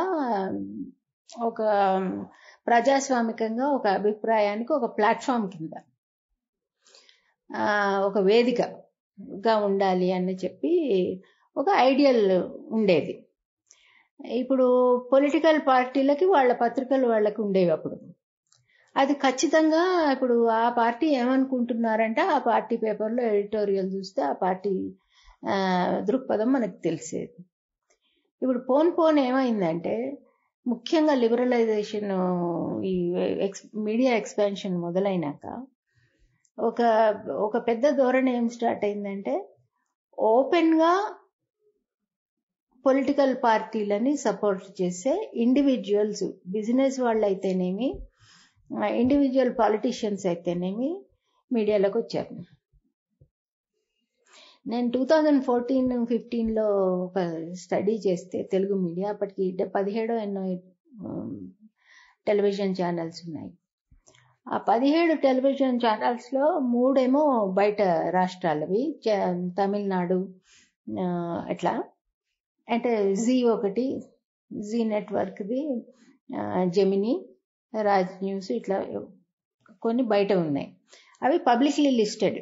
ఒక 1.43 1.57
ప్రజాస్వామికంగా 2.67 3.67
ఒక 3.67 3.87
అభిప్రాయానికి 3.87 4.73
ఒక 4.73 4.97
ప్లాట్ఫామ్ 4.97 5.51
కింద 5.51 5.69
ఒక 8.01 8.17
వేదికగా 8.17 9.57
ఉండాలి 9.57 10.11
అని 10.11 10.35
చెప్పి 10.35 10.73
ఒక 11.57 11.65
ఐడియల్ 11.69 12.31
ఉండేది. 12.71 13.25
ఇప్పుడు 14.23 14.65
పొలిటికల్ 15.11 15.59
పార్టీలకి 15.67 16.25
వాళ్ళ 16.25 16.51
పత్రికలు 16.53 17.07
వాళ్ళకి 17.07 17.41
ఉండేవి 17.41 17.69
అప్పుడు. 17.69 17.95
అది 18.95 19.13
ఖచ్చితంగా 19.13 19.83
ఇప్పుడు 20.13 20.47
ఆ 20.47 20.69
పార్టీ 20.69 21.07
ఏమనుకుంటున్నారంటే 21.07 22.21
ఆ 22.21 22.37
పార్టీ 22.37 22.77
పేపర్లో 22.77 23.23
ఎడిటోరియల్ 23.23 23.89
చూస్తే 23.95 24.21
ఆ 24.21 24.33
పార్టీ 24.33 24.73
దృక్పథం 26.07 26.53
మనకు 26.53 26.77
తెలిసేది. 26.83 27.37
ఇప్పుడు 28.41 28.59
పోన్ 28.59 28.91
పోన్ 28.97 29.19
ఏమైందంటే 29.19 29.95
ముఖ్యంగా 30.67 31.13
లిబరలైజేషన్ 31.13 32.11
ఈ 32.85 32.93
ఎక్స్ 33.39 33.63
మీడియా 33.75 34.15
ఎక్స్పాన్షన్ 34.15 34.77
మొదలైనాక 34.77 35.45
ఒక 36.59 36.81
ఒక 37.29 37.57
పెద్ద 37.67 37.89
ధోరణి 37.89 38.35
ఏం 38.37 38.49
స్టార్ట్ 38.49 38.85
అయిందంటే 38.85 39.33
ఓపెన్గా 40.17 40.93
పొలిటికల్ 42.85 43.35
పార్టీలని 43.43 44.17
సపోర్ట్ 44.17 44.81
చేసే 44.81 45.31
ఇండివిజువల్స్ 45.33 46.23
బిజినెస్ 46.47 46.99
వాళ్ళు 46.99 47.25
అయితేనేమి 47.25 47.99
ఇండివిజువల్ 48.87 49.53
పాలిటీషియన్స్ 49.59 50.25
అయితేనేమి 50.25 51.01
మీడియాలోకి 51.53 51.97
వచ్చారు. 51.97 52.35
నేను 54.67 54.91
టూ 54.91 55.05
థౌజండ్ 55.05 55.43
ఫోర్టీన్ 55.43 56.05
ఫిఫ్టీన్లో 56.07 56.67
ఒక 57.03 57.45
స్టడీ 57.53 57.95
చేస్తే 58.07 58.43
తెలుగు 58.43 58.79
మీడియా 58.79 59.09
అప్పటికి 59.09 59.57
పదిహేడో 59.75 60.15
ఎన్నో 60.15 60.43
టెలివిజన్ 62.27 62.75
ఛానల్స్ 62.81 63.21
ఉన్నాయి. 63.25 63.51
ఆ 64.47 64.57
పదిహేడు 64.57 65.13
టెలివిజన్ 65.13 65.79
ఛానల్స్లో 65.85 66.59
మూడేమో 66.59 67.51
బయట 67.53 67.81
రాష్ట్రాలవి 68.09 68.99
చ- 69.07 69.49
తమిళనాడు 69.59 70.29
అట్లా 71.49 71.83
అంటే 72.67 72.91
జీ 73.21 73.35
ఒకటి 73.53 73.85
జీ 74.51 74.79
నెట్వర్క్ది 74.89 75.61
ఆ, 76.29 76.41
జెమిని 76.75 77.13
రాజ్ 77.73 78.13
న్యూస్ 78.23 78.49
ఇట్లా 78.51 78.77
కొన్ని 79.83 80.03
బయట 80.11 80.31
ఉన్నాయి. 80.43 80.67
అవి 81.21 81.37
పబ్లిక్లీ 81.47 81.91
లిస్టెడ్ 81.97 82.37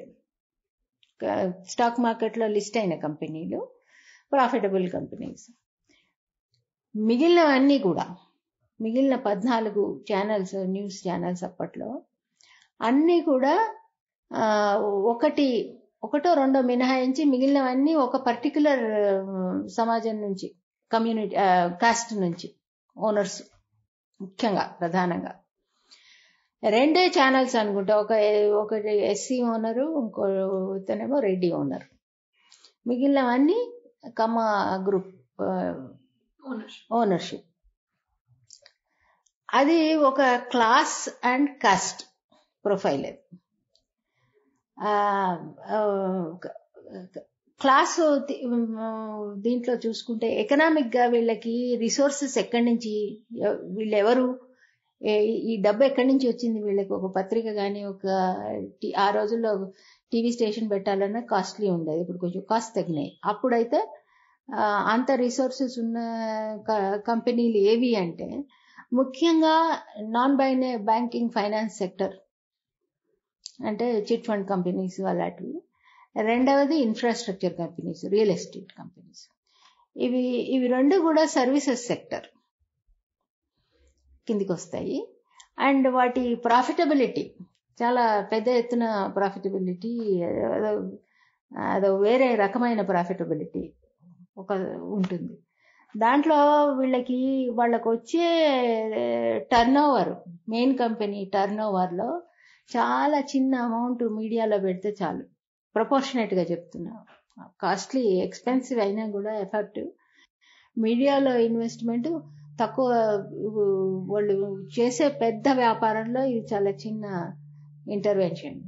స్టాక్ 1.67 1.97
మార్కెట్లో 1.99 2.45
లిస్ట్ 2.49 2.77
అయిన 2.77 2.93
కంపెనీలు 3.03 3.59
ప్రాఫిటబుల్ 4.31 4.85
కంపెనీస్ 4.91 5.45
మిగిలినవన్నీ 6.95 7.77
కూడా 7.81 8.05
మిగిలిన 8.79 9.15
పద్నాలుగు 9.25 9.83
ఛానల్స్ 10.07 10.55
న్యూస్ 10.67 10.97
ఛానల్స్ 11.05 11.43
అప్పట్లో 11.43 11.89
అన్నీ 12.79 13.17
కూడా 13.23 13.53
ఒకటి 15.11 15.47
ఒకటో 16.03 16.33
రెండో 16.33 16.61
మినహాయించి 16.61 17.23
మిగిలినవన్నీ 17.25 17.95
ఒక 17.95 18.17
పర్టికులర్ 18.17 18.83
సమాజం 19.69 20.21
నుంచి 20.21 20.47
కమ్యూనిటీ 20.91 21.35
కాస్ట్ 21.81 22.13
నుంచి 22.13 22.47
ఓనర్స్ 22.97 23.41
ముఖ్యంగా 24.21 24.63
ప్రధానంగా. 24.79 25.31
రెండే 26.63 27.07
ఛానల్స్ 27.07 27.55
అనుకుంటా 27.55 27.97
ఒక 27.97 28.13
ఒకటి 28.53 28.91
ఎస్సీ 29.05 29.41
ఓనరు 29.43 29.85
ఇంకో 29.99 30.25
ఇతనేమో 30.75 31.19
రెడ్డి 31.19 31.51
ఓనర్ 31.51 31.85
మిగిలినవన్నీ 32.87 33.59
కమ్మ 34.17 34.39
గ్రూప్ 34.87 35.09
ఓనర్షిప్ 36.91 37.47
అది 39.49 39.95
ఒక 39.95 40.21
క్లాస్ 40.51 40.97
అండ్ 41.25 41.49
కాస్ట్ 41.57 42.03
ప్రొఫైల్ 42.65 43.05
అది 43.05 43.40
క్లాస్ 47.61 48.19
దీంట్లో 49.37 49.75
చూసుకుంటే 49.75 50.41
ఎకనామిక్గా 50.41 51.05
వీళ్ళకి 51.05 51.77
రిసోర్సెస్ 51.79 52.37
ఎక్కడి 52.37 52.65
నుంచి 52.65 53.21
వీళ్ళెవరు? 53.61 54.39
ఈ 55.19 55.61
డబ్బు 55.61 55.83
ఎక్కడి 55.83 56.07
నుంచి 56.07 56.27
వచ్చింది 56.27 56.61
వీళ్ళకి? 56.61 56.93
ఒక 56.93 57.15
పత్రిక 57.15 57.51
కానీ 57.51 57.83
ఒక 57.83 58.07
ఆ 58.97 59.09
రోజుల్లో 59.09 59.71
టీవీ 60.11 60.31
స్టేషన్ 60.31 60.69
పెట్టాలన్నా 60.69 61.19
కాస్ట్లీ 61.19 61.69
ఉండేది. 61.69 62.01
ఇప్పుడు 62.01 62.17
కొంచెం 62.17 62.43
కాస్ట్ 62.49 62.75
తగ్గినాయి. 62.75 63.19
అప్పుడైతే 63.25 63.87
అంత 64.85 65.11
రిసోర్సెస్ 65.11 65.79
ఉన్న 65.79 65.97
క- 66.71 66.95
కంపెనీలు 67.07 67.57
ఏవి 67.57 67.95
అంటే 67.95 68.43
ముఖ్యంగా 68.93 69.77
నాన్ 70.01 70.35
బైనే 70.35 70.77
బ్యాంకింగ్ 70.77 71.29
ఫైనాన్స్ 71.29 71.77
సెక్టర్. 71.77 72.13
అంటే 73.67 73.85
చిట్ 74.09 74.25
ఫండ్ 74.27 74.47
కంపెనీస్ 74.47 74.99
అలాంటివి. 75.01 75.57
రెండవది 76.15 76.77
infrastructure 76.77 77.53
companies 77.53 78.01
real 78.09 78.31
estate 78.31 78.71
companies 78.77 79.23
ఇవి 79.95 80.23
ఇవి 80.55 80.67
రెండు 80.67 80.95
కూడా 80.97 81.25
సర్వీసెస్ 81.25 81.83
సెక్టర్ 81.87 82.27
కిందికి 84.27 84.51
వస్తాయి 84.51 84.97
అండ్ 85.59 85.87
వాటి 85.87 86.23
ప్రాఫిటబిలిటీ 86.35 87.23
చాలా 87.81 88.03
పెద్ద 88.31 88.47
ఎత్తున 88.61 88.85
ప్రాఫిటబిలిటీ 89.15 89.93
అదో 91.73 91.89
వేరే 91.97 92.27
రకమైన 92.35 92.81
ప్రాఫిటబిలిటీ 92.81 93.63
ఒక 94.37 94.51
ఉంటుంది. 94.97 95.35
దాంట్లో 95.97 96.37
వీళ్ళకి 96.73 97.19
వాళ్ళకు 97.53 97.87
వచ్చే 97.89 98.27
టర్న్ 99.51 99.77
ఓవర్ 99.77 100.11
మెయిన్ 100.49 100.77
కంపెనీ 100.77 101.25
టర్న్ 101.33 101.59
ఓవర్లో 101.59 102.09
చాలా 102.69 103.19
చిన్న 103.19 103.55
అమౌంట్ 103.55 104.03
మీడియాలో 104.03 104.57
పెడితే 104.57 104.95
చాలు. 105.03 105.23
ప్రపోర్షనేట్గా 105.75 106.43
చెప్తున్నా. 106.43 106.91
కాస్ట్లీ 107.61 108.01
ఎక్స్పెన్సివ్ 108.01 108.79
అయినా 108.79 109.09
కూడా 109.09 109.33
ఎఫర్ట్ 109.39 109.79
మీడియాలో 110.77 111.37
ఇన్వెస్ట్మెంట్ 111.37 112.07
తక్కువ 112.61 112.87
వాళ్ళు 114.09 114.65
చేసే 114.79 115.07
పెద్ద 115.09 115.49
వ్యాపారంలో 115.49 116.23
ఇది 116.23 116.47
చాలా 116.53 116.69
చిన్న 116.69 117.33
ఇంటర్వెన్షన్ 117.91 118.61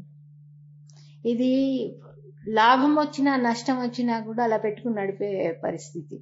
ఇది 1.25 1.51
లాభం 2.47 2.95
వచ్చినా 2.95 3.35
నష్టం 3.35 3.77
వచ్చినా 3.81 4.19
కూడా 4.19 4.43
అలా 4.43 4.57
పెట్టుకుని 4.57 4.95
నడిపే 4.95 5.59
పరిస్థితి. 5.63 6.19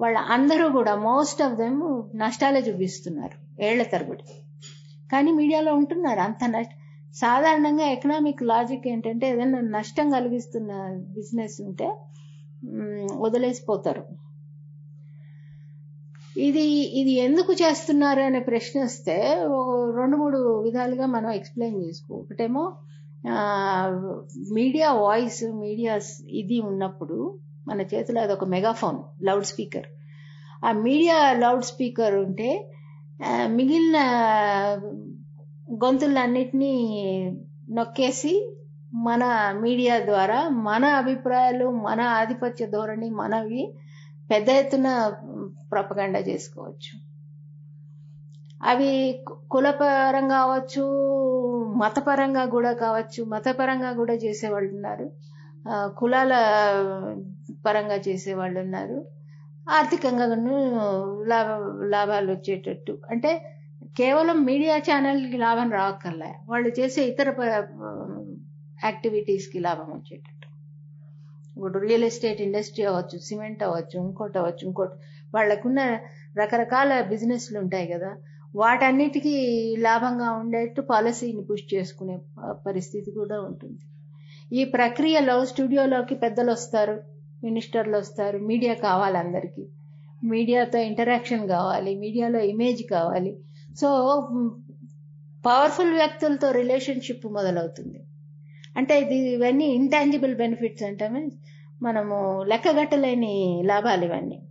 వాళ్ళ 0.00 0.18
అందరూ 0.18 0.68
కూడా 0.68 0.96
మోస్ట్ 0.96 1.42
ఆఫ్ 1.42 1.54
దెమ్ 1.54 1.82
నష్టాలే 2.16 2.60
చూపిస్తున్నారు. 2.60 3.62
ఏళ్ళ 3.62 3.82
తరబడి. 3.82 4.41
కానీ 5.12 5.30
మీడియాలో 5.40 5.72
ఉంటున్నారు 5.74 6.20
అంత 6.20 6.44
నష్ట 6.54 6.72
సాధారణంగా 7.14 7.86
ఎకనామిక్ 7.94 8.42
లాజిక్ 8.42 8.86
ఏంటంటే 8.88 9.26
ఏదైనా 9.32 9.60
నష్టం 9.76 10.06
కలిగిస్తున్న 10.10 10.70
బిజినెస్ 11.16 11.56
ఉంటే 11.66 11.88
వదిలేసిపోతారు. 13.24 14.02
ఇది 16.36 16.64
ఇది 17.00 17.12
ఎందుకు 17.24 17.52
చేస్తున్నారు 17.52 18.20
అనే 18.20 18.40
ప్రశ్న 18.40 18.76
వస్తే 18.82 19.16
రెండు 19.98 20.16
మూడు 20.16 20.38
విధాలుగా 20.66 21.06
మనం 21.06 21.30
ఎక్స్ప్లెయిన్ 21.30 21.82
చేసుకో 21.84 22.12
ఒకటేమో 22.14 22.62
మీడియా 24.54 24.88
వాయిస్ 25.02 25.42
మీడియా 25.64 25.94
ఇది 26.40 26.58
ఉన్నప్పుడు 26.70 27.16
మన 27.68 27.80
చేతిలో 27.92 28.20
అదొక 28.20 28.46
మెగాఫోన్ 28.54 28.98
లౌడ్ 29.28 29.46
స్పీకర్ 29.52 29.88
ఆ 30.64 30.72
మీడియా 30.86 31.18
లౌడ్ 31.44 31.64
స్పీకర్ 31.64 32.16
ఉంటే 32.24 32.48
మిగిలిన 33.48 33.98
గొంతులన్నిటినీ 35.84 36.74
నొక్కేసి 37.70 38.32
మన 39.04 39.24
మీడియా 39.60 39.98
ద్వారా 40.04 40.48
మన 40.48 40.84
అభిప్రాయాలు 40.84 41.66
మన 41.70 42.00
ఆధిపత్య 42.00 42.66
ధోరణి 42.66 43.10
మనవి 43.10 43.62
పెద్ద 44.30 44.48
ఎత్తున 44.48 44.88
ప్రపగండ 45.72 46.16
చేసుకోవచ్చు. 46.28 46.92
అవి 48.60 48.90
కులపరంగా 49.50 50.38
కావచ్చు 50.38 50.84
మతపరంగా 51.82 52.44
కూడా 52.44 52.72
కావచ్చు 52.72 53.24
మతపరంగా 53.24 53.92
కూడా 53.92 54.14
చేసేవాళ్ళు 54.14 54.70
ఉన్నారు. 54.74 55.06
కులాల 55.98 56.32
పరంగా 57.66 57.94
చేసేవాళ్ళు 58.08 58.60
ఉన్నారు. 58.60 58.98
ఆర్థికంగా 59.66 60.26
లాభ 61.32 61.48
లాభాలు 61.88 62.32
వచ్చేటట్టు. 62.32 62.98
అంటే 63.10 63.30
కేవలం 63.98 64.44
మీడియా 64.44 64.76
ఛానల్కి 64.78 65.36
లాభం 65.36 65.70
రావక్కర్లే 65.72 66.30
వాళ్ళు 66.48 66.68
చేసే 66.80 67.02
ఇతర 67.04 67.28
యాక్టివిటీస్కి 68.84 69.58
లాభం 69.58 69.88
వచ్చేటట్టు. 69.92 70.46
ఇప్పుడు 71.56 71.78
రియల్ 71.78 72.04
ఎస్టేట్ 72.04 72.40
ఇండస్ట్రీ 72.40 72.84
అవ్వచ్చు 72.84 73.18
సిమెంట్ 73.18 73.62
అవ్వచ్చు 73.62 73.96
ఇంకోటి 74.00 74.38
అవ్వచ్చు 74.38 74.64
ఇంకోటి. 74.66 74.94
వాళ్ళకున్న 75.34 75.80
రకరకాల 76.36 77.00
బిజినెస్లు 77.10 77.58
ఉంటాయి 77.58 77.86
కదా. 77.86 78.10
వాటన్నిటికీ 78.54 79.34
లాభంగా 79.80 80.30
ఉండేట్టు 80.32 80.80
పాలసీని 80.82 81.42
పుష్ 81.50 81.74
చేసుకునే 81.74 82.16
పరిస్థితి 82.66 83.10
కూడా 83.10 83.40
ఉంటుంది. 83.40 83.80
ఈ 84.52 84.64
ప్రక్రియలో 84.64 85.44
స్టూడియోలోకి 85.44 86.14
పెద్దలు 86.14 86.50
వస్తారు 86.50 86.96
మినిస్టర్లు 87.44 87.96
వస్తారు 87.96 88.38
మీడియా 88.38 88.74
కావాలి 88.74 89.18
అందరికీ. 89.18 89.66
మీడియాతో 90.24 90.78
ఇంటరాక్షన్ 90.78 91.48
కావాలి 91.48 91.94
మీడియాలో 91.94 92.40
ఇమేజ్ 92.40 92.82
కావాలి. 92.90 93.36
సో 93.80 93.88
పవర్ఫుల్ 95.46 95.92
వ్యక్తులతో 95.92 96.50
రిలేషన్షిప్ 96.50 97.26
మొదలవుతుంది. 97.26 98.00
అంటే 98.76 99.00
ఇది 99.00 99.30
ఇవన్నీ 99.30 99.64
ఇంటాంజిబుల్ 99.64 100.34
బెనిఫిట్స్ 100.34 100.82
అంటే 100.82 101.28
మనము 101.82 102.42
లెక్కగట్టలేని 102.42 103.62
లాభాలు 103.66 104.04
ఇవన్నీ. 104.04 104.42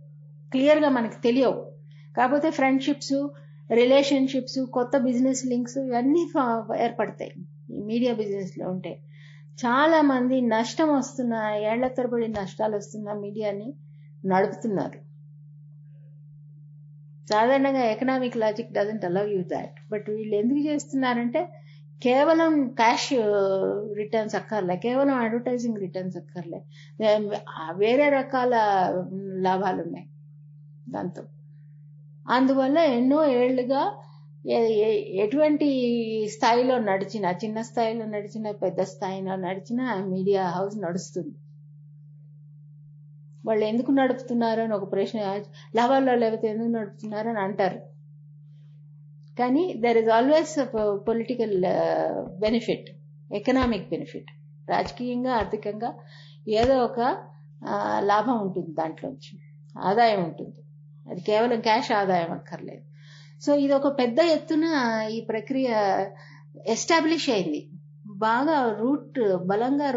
క్లియర్గా 0.50 0.88
మనకు 0.88 1.22
తెలియవు. 1.22 1.72
కాకపోతే 2.16 2.50
ఫ్రెండ్షిప్స్ 2.50 3.28
రిలేషన్షిప్స్ 3.72 4.66
కొత్త 4.66 4.98
బిజినెస్ 4.98 5.46
లింక్స్ 5.46 5.78
ఇవన్నీ 5.78 6.30
ఏర్పడతాయి. 6.80 7.32
మీడియా 7.70 8.14
బిజినెస్లో 8.14 8.70
ఉంటే. 8.70 8.98
చాలా 9.58 9.98
మంది 10.02 10.36
నష్టం 10.40 10.88
వస్తున్న 10.94 11.34
ఏళ్ళ 11.70 11.88
తరబడి 11.88 12.28
నష్టాలు 12.28 12.74
వస్తున్న 12.76 13.12
మీడియాని 13.12 13.68
నడుపుతున్నారు. 14.24 14.98
సాధారణంగా 17.30 17.82
economic 17.84 18.36
logic 18.36 18.72
doesn't 18.72 19.04
allow 19.04 19.28
you 19.28 19.42
that 19.42 19.76
but 19.92 20.08
వీళ్ళు 20.10 20.34
ఎందుకు 20.36 20.62
చేస్తున్నారంటే 20.68 21.42
కేవలం 22.02 22.52
క్యాష్ 22.68 23.12
రిటర్న్స్ 23.94 24.34
uh, 24.34 24.40
అక్కర్లే 24.40 24.76
కేవలం 24.76 25.14
అడ్వర్టైజింగ్ 25.14 25.78
రిటర్న్స్ 25.78 26.16
అక్కర్లే. 26.16 26.60
వేరే 27.82 28.08
రకాల 28.10 28.54
లాభాలు 29.42 29.80
ఉన్నాయి 29.82 30.06
దాంతో. 30.88 31.22
అందువల్ల 32.26 32.78
ఎన్నో 32.98 33.20
ఏళ్ళుగా 33.40 33.82
ఎటువంటి 34.44 35.68
స్థాయిలో 36.34 36.78
నడిచినా 36.78 37.30
చిన్న 37.44 37.60
స్థాయిలో 37.60 38.04
నడిచినా 38.06 38.52
పెద్ద 38.52 38.80
స్థాయిలో 38.82 39.36
నడిచినా 39.36 39.84
మీడియా 40.04 40.48
హౌస్ 40.48 40.76
నడుస్తుంది. 40.78 41.34
వాళ్ళు 43.46 43.64
ఎందుకు 43.64 43.90
నడుపుతున్నారు 43.90 44.60
అని 44.60 44.74
ఒక 44.74 44.92
ప్రశ్న 44.92 45.20
లాభాల్లో 45.76 46.14
లేకపోతే 46.14 46.48
ఎందుకు 46.48 46.68
నడుపుతున్నారు 46.68 47.28
అని 47.28 47.38
అంటారు. 47.38 47.80
కానీ 49.38 49.74
there 49.74 49.98
is 49.98 50.10
always 50.10 50.58
political 51.08 51.56
benefit 52.40 52.88
economic 53.34 53.88
benefit 53.88 54.30
రాజకీయంగా 54.70 55.32
ఆర్థికంగా 55.34 55.90
ఏదో 56.48 56.78
ఒక 56.84 57.00
లాభం 58.00 58.36
ఉంటుంది 58.40 58.72
దాంట్లోంచి 58.72 59.34
ఆదాయం 59.78 60.24
ఉంటుంది. 60.24 60.56
అది 61.10 61.20
కేవలం 61.20 61.60
క్యాష్ 61.60 61.92
ఆదాయం 61.92 62.32
అక్కర్లేదు. 62.32 62.84
సో 63.42 63.54
ఇది 63.54 63.72
ఒక 63.72 63.88
పెద్ద 63.98 64.18
ఎత్తున 64.18 64.64
ఈ 65.10 65.20
ప్రక్రియ 65.28 65.68
ఎస్టాబ్లిష్ 66.66 67.30
అయింది. 67.30 67.60
బాగా 68.06 68.76
రూట్ 68.80 69.20
బలంగా 69.46 69.88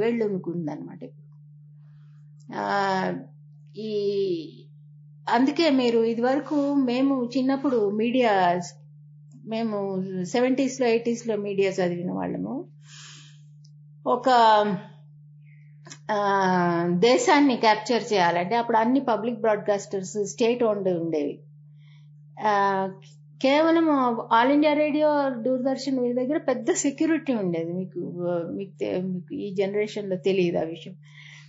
వేళ్ళు 0.00 0.24
అనమాట 0.70 1.02
ఈ 3.76 3.90
అందుకే 5.26 5.70
మీరు 5.70 5.98
ఇదివరకు 6.04 6.74
మేము 6.74 7.30
చిన్నప్పుడు 7.36 7.90
మీడియా 7.90 8.60
మేము 9.46 9.76
సెవెంటీస్లో 10.24 10.86
ఎయిటీస్లో 10.86 11.36
మీడియా 11.36 11.70
చదివిన 11.70 12.12
వాళ్ళము. 12.12 12.54
ఒక 14.06 14.28
దేశాన్ని 16.98 17.56
క్యాప్చర్ 17.56 18.12
చేయాలంటే 18.12 18.56
అప్పుడు 18.56 18.76
అన్ని 18.76 19.00
పబ్లిక్ 19.00 19.40
బ్రాడ్కాస్టర్స్ 19.40 20.18
స్టేట్ 20.24 20.62
ఓన్డ్ 20.64 20.88
ఉండేవి. 20.88 21.34
కేవలం 23.40 23.86
ఆల్ 24.32 24.52
ఇండియా 24.52 24.72
రేడియో 24.72 25.08
దూరదర్శన్ 25.44 25.98
వీళ్ళ 25.98 26.14
దగ్గర 26.20 26.38
పెద్ద 26.38 26.72
సెక్యూరిటీ 26.72 27.32
ఉండేది. 27.34 27.72
మీకు 27.72 28.00
మీకు 28.58 28.74
మీకు 29.12 29.34
ఈ 29.34 29.54
జనరేషన్లో 29.54 30.16
తెలియదు 30.16 30.58
ఆ 30.58 30.62
విషయం. 30.62 30.94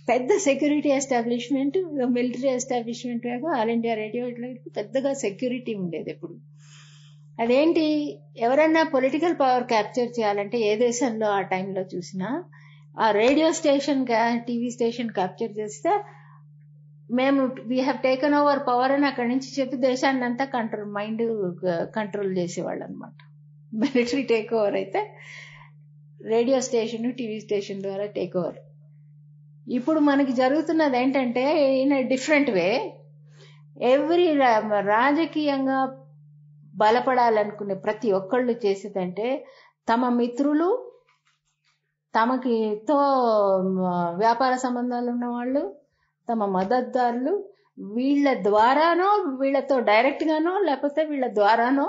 పెద్ద 0.08 0.30
security 0.36 0.88
establishment 0.88 1.76
military 2.10 2.48
establishment 2.48 3.26
all 3.58 3.70
India 3.70 3.94
radio 3.94 4.28
ఇట్లా 4.28 4.48
పెద్దగా 4.76 5.12
సెక్యూరిటీ 5.14 5.74
ఉండేది 5.74 6.10
ఎప్పుడు. 6.10 6.34
అదేంటి? 7.40 7.84
ఎవరైనా 8.38 8.82
పొలిటికల్ 8.94 9.36
పవర్ 9.40 9.64
క్యాప్చర్ 9.64 10.10
చేయాలంటే 10.18 10.58
ఏ 10.60 10.76
దేశంలో 10.76 11.28
ఆ 11.28 11.40
టైంలో 11.40 11.84
చూసినా 11.94 12.28
ఆ 13.00 13.10
radio 13.10 13.52
station 13.52 14.06
TV 14.48 14.70
station 14.70 15.10
capture 15.10 15.52
చేస్తే 15.58 15.92
మేము 17.10 17.40
we 17.66 17.78
have 17.80 17.98
taken 18.02 18.34
over 18.34 18.60
power 18.68 18.92
అని 18.92 19.06
అక్కడి 19.06 19.28
నుంచి 19.28 19.48
చెప్పి 19.56 19.76
దేశాన్ని 19.82 20.24
అంతా 20.24 20.44
కంట్రోల్ 20.52 20.90
మైండ్ 20.90 21.24
కంట్రోల్ 21.94 22.30
చేసేవాళ్ళు 22.38 22.82
అనమాట 22.84 23.18
మిలిటరీ 23.72 24.24
టేక్ 24.30 24.50
ఓవర్ 24.54 24.76
అయితే 24.76 25.00
రేడియో 26.20 26.58
స్టేషన్ 26.60 27.08
టీవీ 27.12 27.38
స్టేషన్ 27.40 27.82
ద్వారా 27.82 28.06
టేక్ 28.16 28.36
ఓవర్ 28.36 28.58
ఇప్పుడు 29.66 30.00
మనకి 30.00 30.32
జరుగుతున్నది 30.32 30.96
ఏంటంటే 30.98 31.44
ఇన్ 31.80 31.94
డిఫరెంట్ 32.08 32.50
వే 32.50 32.68
ఎవ్రీ 33.90 34.26
రాజకీయంగా 34.88 35.78
బలపడాలనుకునే 36.74 37.74
ప్రతి 37.84 38.08
ఒక్కళ్ళు 38.12 38.52
చేసేదంటే 38.64 39.26
తమ 39.88 40.08
మిత్రులు 40.16 40.68
తమకితో 42.14 42.96
వ్యాపార 44.16 44.52
సంబంధాలు 44.56 45.08
ఉన్న 45.10 45.26
వాళ్ళు 45.26 45.62
తమ 46.28 46.44
మద్దతుదారులు 46.56 47.34
వీళ్ళ 47.96 48.26
ద్వారానో 48.48 49.08
వీళ్ళతో 49.40 49.76
డైరెక్ట్గానో 49.90 50.52
లేకపోతే 50.68 51.02
వీళ్ళ 51.04 51.26
ద్వారానో 51.38 51.86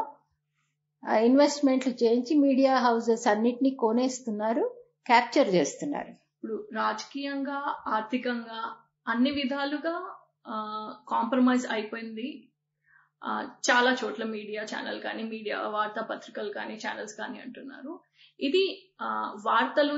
ఇన్వెస్ట్మెంట్లు 1.27 1.93
చేయించి 2.03 2.33
మీడియా 2.37 2.73
హౌసెస్ 2.77 3.25
అన్నిటినీ 3.27 3.71
కొనేస్తున్నారు 3.83 4.63
క్యాప్చర్ 5.05 5.49
చేస్తున్నారు. 5.55 6.11
ఇప్పుడు 6.35 6.55
రాజకీయంగా 6.73 7.59
ఆర్థికంగా 7.87 8.59
అన్ని 9.07 9.31
విధాలుగా 9.31 9.95
కాంప్రమైజ్ 11.13 11.65
అయిపోయింది. 11.71 12.27
చాలా 13.67 13.91
చోట్ల 13.99 14.23
మీడియా 14.37 14.61
ఛానల్ 14.63 14.99
కానీ 15.01 15.23
మీడియా 15.33 15.57
వార్తాపత్రికలు 15.75 16.51
కానీ 16.57 16.75
ఛానల్స్ 16.85 17.15
కానీ 17.19 17.37
అంటున్నారు. 17.39 17.93
ఇది 18.39 18.63
వార్తలు 19.45 19.95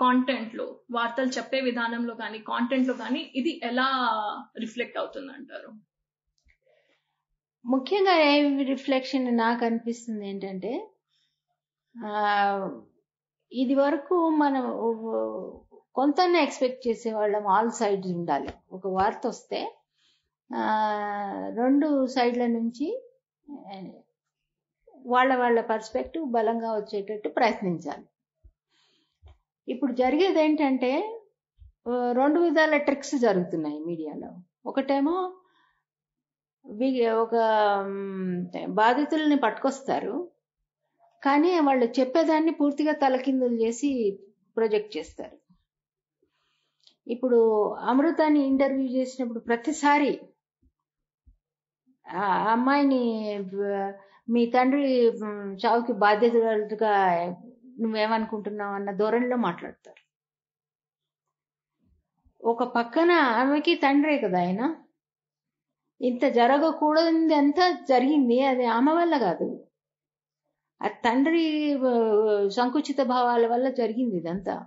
కాంటెంట్లో 0.00 0.66
వార్తలు 0.96 1.30
చెప్పే 1.36 1.60
విధానంలో 1.68 2.14
కానీ 2.22 2.38
కాంటెంట్లో 2.50 2.94
కానీ 3.02 3.22
ఇది 3.40 3.52
ఎలా 3.70 3.86
రిఫ్లెక్ట్ 4.64 4.98
అవుతుంది 5.02 5.32
అంటారు 5.38 5.70
ముఖ్యంగా 7.64 8.14
ఏ 8.28 8.34
రిఫ్లెక్షన్ 8.72 9.26
నాకు 9.44 9.62
అనిపిస్తుంది 9.68 10.24
ఏంటంటే 10.30 10.72
ఇది 13.52 13.74
వరకు 13.82 14.16
మనం 14.42 14.64
కొంతనే 15.96 16.40
ఎక్స్పెక్ట్ 16.46 16.82
చేసేవాళ్ళం 16.86 17.44
ఆల్ 17.54 17.70
సైడ్స్ 17.78 18.10
ఉండాలి. 18.16 18.52
ఒక 18.76 18.86
వార్త 18.98 19.22
వస్తే 19.32 19.60
రెండు 21.60 21.88
సైడ్ల 22.14 22.44
నుంచి 22.58 22.86
వాళ్ళ 25.12 25.30
వాళ్ళ 25.42 25.58
పర్స్పెక్టివ్ 25.72 26.24
బలంగా 26.36 26.70
వచ్చేటట్టు 26.78 27.28
ప్రయత్నించాలి. 27.38 28.04
ఇప్పుడు 29.70 29.92
జరిగేది 29.92 30.40
ఏంటంటే 30.40 31.20
రెండు 32.12 32.40
విధాల 32.40 32.76
ట్రిక్స్ 32.76 33.14
జరుగుతున్నాయి 33.14 33.84
మీడియాలో. 33.84 34.34
ఒకటేమో 34.66 35.32
వి- 36.66 37.10
ఒక 37.10 37.30
బాధితుల్ని 38.68 39.36
పట్టుకొస్తారు 39.36 40.28
కానీ 41.22 41.60
వాళ్ళు 41.60 41.84
చెప్పేదాన్ని 42.00 42.50
పూర్తిగా 42.50 42.92
తలకిందులు 42.92 43.54
చేసి 43.54 44.18
ప్రొజెక్ట్ 44.56 44.96
చేస్తారు. 44.96 45.36
ఇప్పుడు 47.08 47.68
అమృతాని 47.74 48.46
ఇంటర్వ్యూ 48.46 48.88
చేసినప్పుడు 48.88 49.38
ప్రతిసారి 49.38 50.20
ఆ 52.08 52.52
అమ్మాయిని 52.52 53.02
మీ 54.30 54.46
తండ్రి 54.46 55.08
చావుకి 55.66 55.92
బాధ్యతగా 55.92 57.36
నువ్వేమనుకుంటున్నావు 57.80 58.74
అన్న 58.74 58.90
ధోరణిలో 58.90 59.36
మాట్లాడతారు. 59.36 60.02
ఒక 62.44 62.62
పక్కన 62.62 63.10
ఆమెకి 63.10 63.74
తండ్రే 63.74 64.18
కదా 64.18 64.38
ఆయన. 64.38 64.76
ఇంత 66.02 66.24
జరగకూడదు 66.24 67.34
అంతా 67.34 67.70
జరిగింది. 67.88 68.42
అది 68.42 68.64
ఆమె 68.66 68.92
వల్ల 68.92 69.18
కాదు. 69.18 69.66
ఆ 70.82 70.88
తండ్రి 70.88 71.44
సంకుచిత 72.50 73.00
భావాల 73.02 73.46
వల్ల 73.46 73.70
జరిగింది 73.70 74.16
ఇదంతా. 74.16 74.66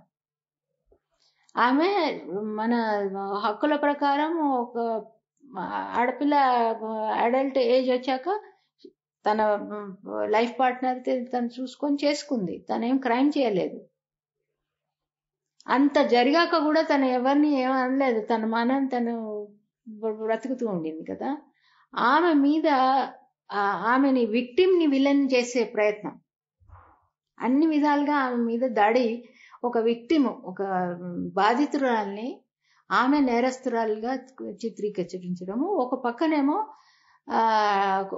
ఆమె 1.56 1.88
మన 2.56 2.74
హక్కుల 3.44 3.76
ప్రకారం 3.76 4.40
ఒక 4.40 4.78
ఆడపిల్ల 5.98 6.34
అడల్ట్ 7.14 7.58
ఏజ్ 7.58 7.90
వచ్చాక 7.90 8.28
తన 9.26 9.40
లైఫ్ 10.30 10.54
పార్ట్నర్ 10.60 10.98
తను 11.32 11.48
చూసుకొని 11.60 11.96
చేసుకుంది. 12.04 12.54
తనేం 12.70 12.96
క్రైమ్ 12.98 13.30
చేయలేదు. 13.38 13.78
అంత 15.68 15.98
జరిగాక 16.14 16.56
కూడా 16.64 16.82
తను 16.82 17.04
ఎవరిని 17.04 17.50
ఏమనలేదు 17.60 18.20
తన 18.26 18.44
మనం 18.44 18.80
తను 18.86 19.14
బ్రతుకుతూ 20.24 20.66
ఉండింది 20.68 21.04
కదా. 21.12 21.30
ఆమె 21.94 22.32
మీద 22.46 22.68
ఆమెని 23.92 24.26
విక్టిమ్ని 24.26 24.86
విలన్ 24.86 25.24
చేసే 25.34 25.64
ప్రయత్నం. 25.64 26.14
అన్ని 27.40 27.66
విధాలుగా 27.66 28.16
ఆమె 28.16 28.36
మీద 28.36 28.64
దాడి 28.80 29.06
ఒక 29.64 29.78
విక్టిమ్ 29.78 30.28
ఒక 30.50 30.62
బాధితురాల్ని 31.36 32.28
ఆమె 32.90 33.18
నేరస్తురాలుగా 33.20 34.12
చిత్రీకరించడము. 34.64 35.66
ఒక 35.84 35.94
పక్కనేమో 36.04 36.58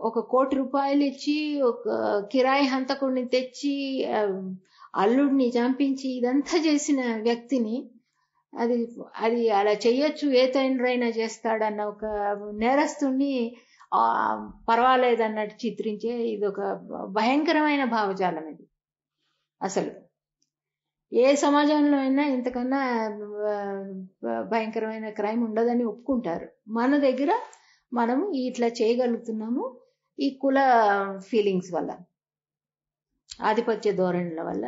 ఒక 0.05 0.19
కోటి 0.31 0.57
రూపాయలు 0.57 1.05
ఇచ్చి 1.05 1.37
ఒక 1.63 1.89
కిరాయి 2.33 2.67
హంతకుడిని 2.67 3.25
తెచ్చి 3.29 3.75
అల్లుడిని 4.95 5.47
చంపించి 5.49 6.09
ఇదంతా 6.19 6.57
చేసిన 6.67 7.01
వ్యక్తిని 7.19 7.77
అది 8.53 8.77
అది 9.17 9.51
అలా 9.51 9.73
చెయ్యొచ్చు 9.87 10.27
ఏ 10.33 10.45
తండ్రైనా 10.51 11.09
చేస్తాడన్న 11.09 11.83
ఒక 11.85 12.05
నేరస్తుణ్ణి 12.59 13.33
పర్వాలేదన్నట్టు 14.69 15.67
చిత్రించే 15.67 16.13
ఇది 16.29 16.47
ఒక 16.47 16.61
భయంకరమైన 17.13 17.85
భావజాలం 17.85 18.47
ఇది. 18.49 18.65
అసలు 19.61 19.93
ఏ 21.13 21.27
సమాజంలో 21.35 21.97
అయినా 21.99 22.25
ఇంతకన్నా 22.27 22.81
భయంకరమైన 24.51 25.09
క్రైమ్ 25.11 25.43
ఉండదని 25.45 25.85
ఒప్పుకుంటారు. 25.85 26.47
మన 26.69 26.97
దగ్గర 26.99 27.31
మనము 27.93 28.25
ఇట్లా 28.49 28.69
చేయగలుగుతున్నాము 28.81 29.65
ఈ 30.19 30.29
కుల 30.43 30.59
ఫీలింగ్స్ 31.31 31.73
వల్ల 31.75 31.91
ఆధిపత్య 33.45 33.93
ధోరణుల 33.93 34.41
వల్ల. 34.43 34.67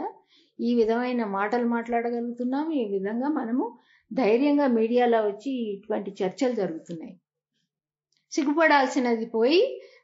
ఈ 0.58 0.74
విధమైన 0.74 1.24
మాటలు 1.24 1.66
మాట్లాడగలుగుతున్నాము. 1.66 2.70
ఈ 2.72 2.84
విధంగా 2.94 3.28
మనము 3.28 3.64
ధైర్యంగా 4.10 4.66
మీడియాలో 4.78 5.18
వచ్చి 5.28 5.50
ఇటువంటి 5.74 6.10
చర్చలు 6.20 6.54
జరుగుతున్నాయి. 6.54 7.14
సిగ్గుపడాల్సినది 8.32 9.26
పోయి 9.26 9.60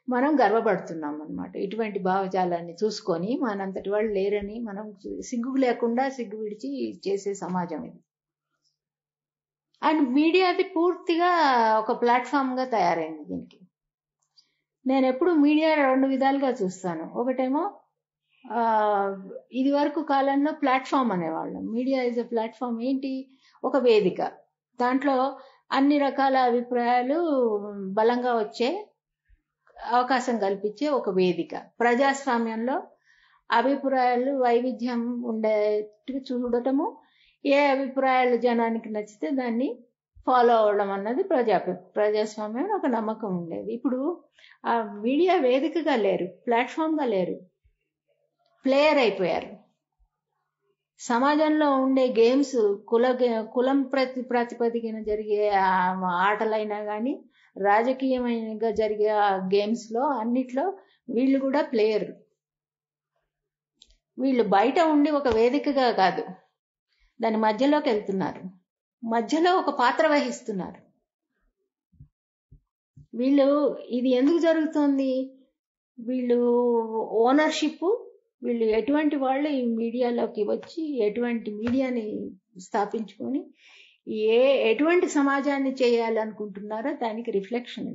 మనం 0.09 0.31
గర్వపడుతున్నాం 0.41 1.15
అనమాట 1.21 1.55
ఇటువంటి 1.55 1.99
భావజాలాన్ని 1.99 2.73
చూసుకొని 2.83 3.31
మనంతటి 3.43 3.89
వాళ్ళు 3.89 4.11
లేరని 4.13 4.59
మనం 4.59 4.85
సిగ్గు 5.29 5.53
లేకుండా 5.65 6.09
సిగ్గు 6.09 6.37
విడిచి 6.43 6.69
చేసే 7.07 7.33
సమాజం 7.33 7.81
ఇది. 7.89 7.99
అండ్ 9.85 10.09
మీడియాది 10.09 10.63
పూర్తిగా 10.75 11.29
ఒక 11.79 12.01
ప్లాట్ఫామ్గా 12.01 12.65
తయారైంది 12.65 13.23
దీనికి. 13.25 13.59
నేను 14.85 15.05
ఎప్పుడు 15.05 15.31
మీడియా 15.31 15.73
రెండు 15.75 16.07
విధాలుగా 16.07 16.49
చూస్తాను. 16.49 17.11
ఒకటేమో 17.15 17.63
ఇది 19.51 19.71
వరకు 19.71 20.01
కాలంలో 20.03 20.51
ప్లాట్ఫామ్ 20.51 21.11
అనేవాళ్ళం. 21.11 21.63
మీడియా 21.71 22.03
ఇస్ 22.03 22.19
ఎ 22.19 22.23
ప్లాట్ఫామ్ 22.23 22.81
ఏంటి? 22.81 23.13
ఒక 23.63 23.77
వేదిక. 23.77 24.21
దాంట్లో 24.79 25.15
అన్ని 25.71 25.97
రకాల 25.97 26.37
అభిప్రాయాలు 26.49 27.17
బలంగా 27.93 28.33
వచ్చే 28.37 28.69
అవకాశం 29.77 30.37
కల్పించే 30.37 30.87
ఒక 30.89 31.09
వేదిక. 31.09 31.53
ప్రజాస్వామ్యంలో 31.79 32.75
అభిప్రాయాలు 33.51 34.31
వైవిధ్యం 34.41 35.01
ఉండేట్టు 35.23 36.13
చూడటము 36.29 36.85
ఏ 37.45 37.57
అభిప్రాయాలు 37.73 38.35
జనానికి 38.45 38.89
నచ్చితే 38.95 39.27
దాన్ని 39.39 39.67
ఫాలో 40.27 40.53
అవడం 40.61 40.89
అన్నది 40.95 41.23
ప్రజా 41.31 41.57
ప్రజాస్వామ్యం 41.97 42.69
ఒక 42.77 42.87
నమ్మకం 42.95 43.31
ఉండేది. 43.39 43.69
ఇప్పుడు 43.77 43.99
ఆ 44.71 44.73
మీడియా 45.05 45.35
వేదికగా 45.47 45.95
లేరు 46.05 46.27
ప్లాట్ఫామ్గా 46.47 47.05
లేరు 47.13 47.35
ప్లేయర్ 48.65 48.99
అయిపోయారు. 49.03 49.49
సమాజంలో 50.99 51.67
ఉండే 51.83 52.05
గేమ్స్ 52.19 52.57
కుల 52.91 53.05
కులం 53.55 53.79
ప్రతి 53.93 54.21
ప్రాతిపదికన 54.29 54.97
జరిగే 55.09 55.41
ఆటలైనా 56.27 56.79
కానీ 56.91 57.13
రాజకీయమైనగా 57.55 58.69
జరిగే 58.81 59.09
ఆ 59.25 59.29
గేమ్స్లో 59.53 60.03
అన్నిట్లో 60.21 60.65
వీళ్ళు 61.09 61.39
కూడా 61.45 61.61
ప్లేయర్ 61.73 62.07
వీళ్ళు 64.17 64.43
బయట 64.55 64.79
ఉండి 64.93 65.09
ఒక 65.19 65.27
వేదికగా 65.37 65.87
కాదు. 66.01 66.23
దాని 67.21 67.37
మధ్యలోకి 67.37 67.89
వెళ్తున్నారు. 67.89 68.41
మధ్యలో 69.03 69.51
ఒక 69.55 69.79
పాత్ర 69.79 70.07
వహిస్తున్నారు. 70.07 70.79
వీళ్ళు 73.15 73.47
ఇది 73.89 74.09
ఎందుకు 74.09 74.39
జరుగుతుంది? 74.39 75.11
వీళ్ళు 75.99 76.39
ఓనర్షిప్ 77.25 77.85
వీళ్ళు 78.43 78.65
ఎటువంటి 78.79 79.15
వాళ్ళు 79.15 79.49
ఈ 79.49 79.61
మీడియాలోకి 79.65 80.43
వచ్చి 80.43 80.81
ఎటువంటి 81.07 81.51
మీడియాని 81.51 82.07
స్థాపించుకొని 82.59 83.41
ఏ 84.07 84.39
ఎటువంటి 84.71 85.07
సమాజాన్ని 85.09 85.71
చేయాలనుకుంటున్నారో 85.81 86.91
దానికి 86.93 87.31
reflection. 87.31 87.89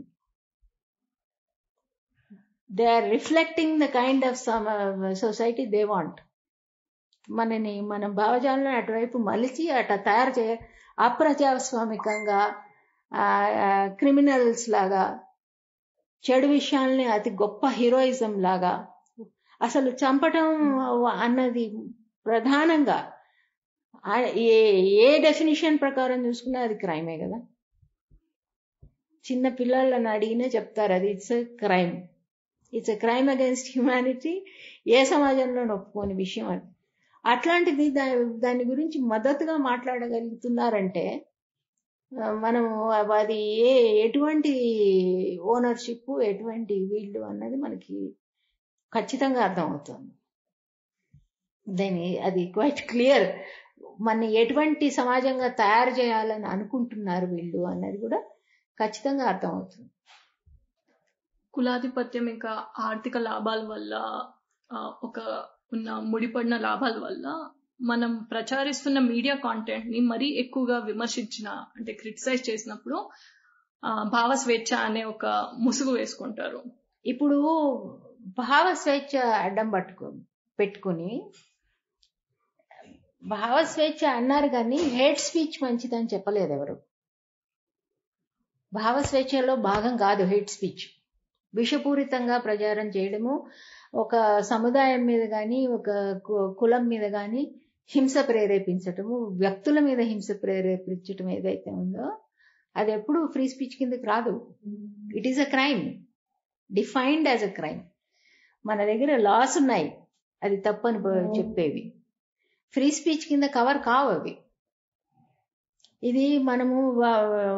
They 2.71 2.87
are 2.87 3.07
reflecting 3.11 3.81
the 3.81 3.85
kind 3.99 4.25
of 4.25 4.41
society 5.21 5.67
they 5.67 5.85
want 5.85 6.21
మనని 7.31 7.75
మన 7.83 8.07
భావజాలను 8.19 8.71
అటువైపు 8.71 9.19
మలిచి 9.19 9.65
అట 9.71 9.93
తయారు 10.07 10.33
చేయ 10.39 10.55
అప్రజాస్వామికంగా 10.99 12.41
క్రిమినల్స్ 13.99 14.67
లాగా 14.69 15.05
చెడు 16.25 16.47
విషయాల్ని 16.49 17.05
అతి 17.07 17.31
గొప్ప 17.43 17.67
హీరోయిజం 17.71 18.33
లాగా 18.41 18.73
అసలు 19.61 19.91
చంపటం 20.03 20.49
అన్నది 21.25 21.65
ప్రధానంగా 22.27 22.99
ఏ 24.45 24.53
ఏ 25.05 25.09
డెఫినేషన్ 25.19 25.79
ప్రకారం 25.79 26.21
చూసుకున్నా 26.27 26.61
అది 26.61 26.75
క్రైమే 26.75 27.17
కదా. 27.19 27.39
చిన్న 29.25 29.47
పిల్లలను 29.59 30.09
అడిగినా 30.11 30.47
చెప్తారు 30.55 30.93
అది 30.93 31.09
it's 31.15 31.33
a 31.33 31.41
crime 31.63 31.95
it's 32.73 32.91
a 32.91 32.97
crime 32.97 33.29
against 33.29 33.71
humanity 33.73 34.35
ఏ 34.89 35.01
సమాజంలో 35.05 35.63
ఒప్పుకోని 35.75 36.15
విషయం 36.15 36.49
అది. 36.55 36.67
అట్లాంటిది 37.25 37.91
దా 37.91 38.05
దాని 38.39 38.65
గురించి 38.65 38.99
మద్దతుగా 39.03 39.57
మాట్లాడగలుగుతున్నారంటే 39.57 41.05
మనం 42.13 42.37
మనము 42.41 42.91
అది 42.91 43.37
ఏ 43.69 43.73
ఎటువంటి 44.07 44.53
ఓనర్షిప్ 45.43 46.11
ఎటువంటి 46.23 46.75
వీళ్ళు 46.93 47.21
అన్నది 47.21 47.57
మనకి 47.57 47.99
ఖచ్చితంగా 48.93 49.41
అర్థమవుతుంది. 49.41 50.11
దాని 51.67 52.19
అది 52.19 52.43
క్వైట్ 52.47 52.83
క్లియర్ 52.89 53.27
మన 54.01 54.25
ఎటువంటి 54.35 54.91
సమాజంగా 54.91 55.49
తయారు 55.49 55.91
చేయాలని 55.91 56.47
అనుకుంటున్నారు 56.47 57.27
వీళ్ళు 57.27 57.61
అన్నది 57.65 57.99
కూడా 57.99 58.21
ఖచ్చితంగా 58.79 59.25
అర్థమవుతుంది. 59.27 59.91
కులాధిపత్యం 61.55 62.27
ఇంకా 62.29 62.53
ఆర్థిక 62.79 63.17
లాభాల 63.19 63.63
వల్ల 63.67 63.95
ఒక 65.03 65.19
ఉన్న 65.73 65.91
ముడిపడిన 66.13 66.57
లాభాల 66.57 66.97
వల్ల 66.99 67.27
మనం 67.81 68.13
ప్రచారిస్తున్న 68.31 68.99
మీడియా 68.99 69.35
కాంటెంట్ని 69.35 70.01
మరీ 70.01 70.29
ఎక్కువగా 70.29 70.79
విమర్శించిన 70.79 71.49
అంటే 71.77 71.93
క్రిటిసైజ్ 71.93 72.51
చేసినప్పుడు 72.51 72.99
భావ 74.09 74.31
స్వేచ్ఛ 74.35 74.75
అనే 74.77 75.03
ఒక 75.05 75.27
ముసుగు 75.59 75.93
వేసుకుంటారు. 75.93 76.61
ఇప్పుడు 77.07 77.39
భావ 78.39 78.75
స్వేచ్ఛ 78.75 79.23
అడ్డం 79.45 79.71
పట్టుకు 79.71 80.07
పెట్టుకుని 80.59 81.13
భావ 83.23 83.65
స్వేచ్ఛ 83.65 84.11
అన్నారు 84.11 84.49
కానీ 84.49 84.77
హేట్ 84.77 85.19
స్పీచ్ 85.19 85.57
మంచిదని 85.63 86.09
చెప్పలేదు 86.15 86.53
ఎవరు. 86.53 86.77
భావ 88.73 89.03
స్వేచ్ఛలో 89.03 89.57
భాగం 89.57 89.95
కాదు 89.97 90.23
హేట్ 90.25 90.51
స్పీచ్ 90.51 90.85
విషపూరితంగా 91.55 92.39
ప్రచారం 92.39 92.89
చేయడము 92.89 93.35
ఒక 93.95 94.41
సముదాయం 94.41 95.07
మీద 95.07 95.29
కానీ 95.29 95.67
ఒక 95.67 96.21
కులం 96.59 96.89
మీద 96.89 97.13
కానీ 97.13 97.55
హింస 97.91 98.15
ప్రేరేపించటము 98.29 99.17
వ్యక్తుల 99.17 99.79
మీద 99.79 100.01
హింస 100.01 100.29
ప్రేరేపించటం 100.43 101.31
ఏదైతే 101.31 101.71
ఉందో 101.71 102.19
అది 102.77 102.93
ఎప్పుడు 102.93 103.29
ఫ్రీ 103.33 103.49
స్పీచ్ 103.49 103.79
కిందకి 103.79 104.07
రాదు. 104.07 104.55
It 105.15 105.27
is 105.27 105.41
a 105.41 105.45
crime 105.45 105.95
defined 106.75 107.29
as 107.29 107.45
a 107.45 107.49
crime 107.49 107.81
మన 108.67 108.85
దగ్గర 108.85 109.17
లాస్ 109.17 109.59
ఉన్నాయి. 109.59 109.99
అది 110.43 110.57
తప్పని 110.57 111.03
ప- 111.03 111.39
చెప్పేవి. 111.39 111.93
ఫ్రీ 112.73 112.91
స్పీచ్ 112.91 113.29
కింద 113.29 113.45
కవర్ 113.45 113.79
కావు 113.79 114.11
అవి. 114.11 114.39
ఇది 116.03 116.39
మనము 116.39 117.01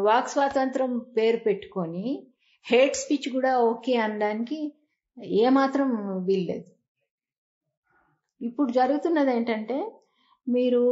వాక్ 0.00 0.28
స్వాతంత్రం 0.28 0.98
పేరు 0.98 1.36
పెట్టుకొని 1.36 2.26
హేట్ 2.64 2.96
స్పీచ్ 2.96 3.32
కూడా 3.32 3.58
ఓకే 3.58 3.96
అనడానికి 3.96 4.72
ఏమాత్రం 5.20 6.18
వీల్లేదు. 6.24 6.64
ఇప్పుడు 8.44 8.72
జరుగుతున్నది 8.72 9.36
ఏంటంటే 9.36 9.92
మీరు 10.48 10.82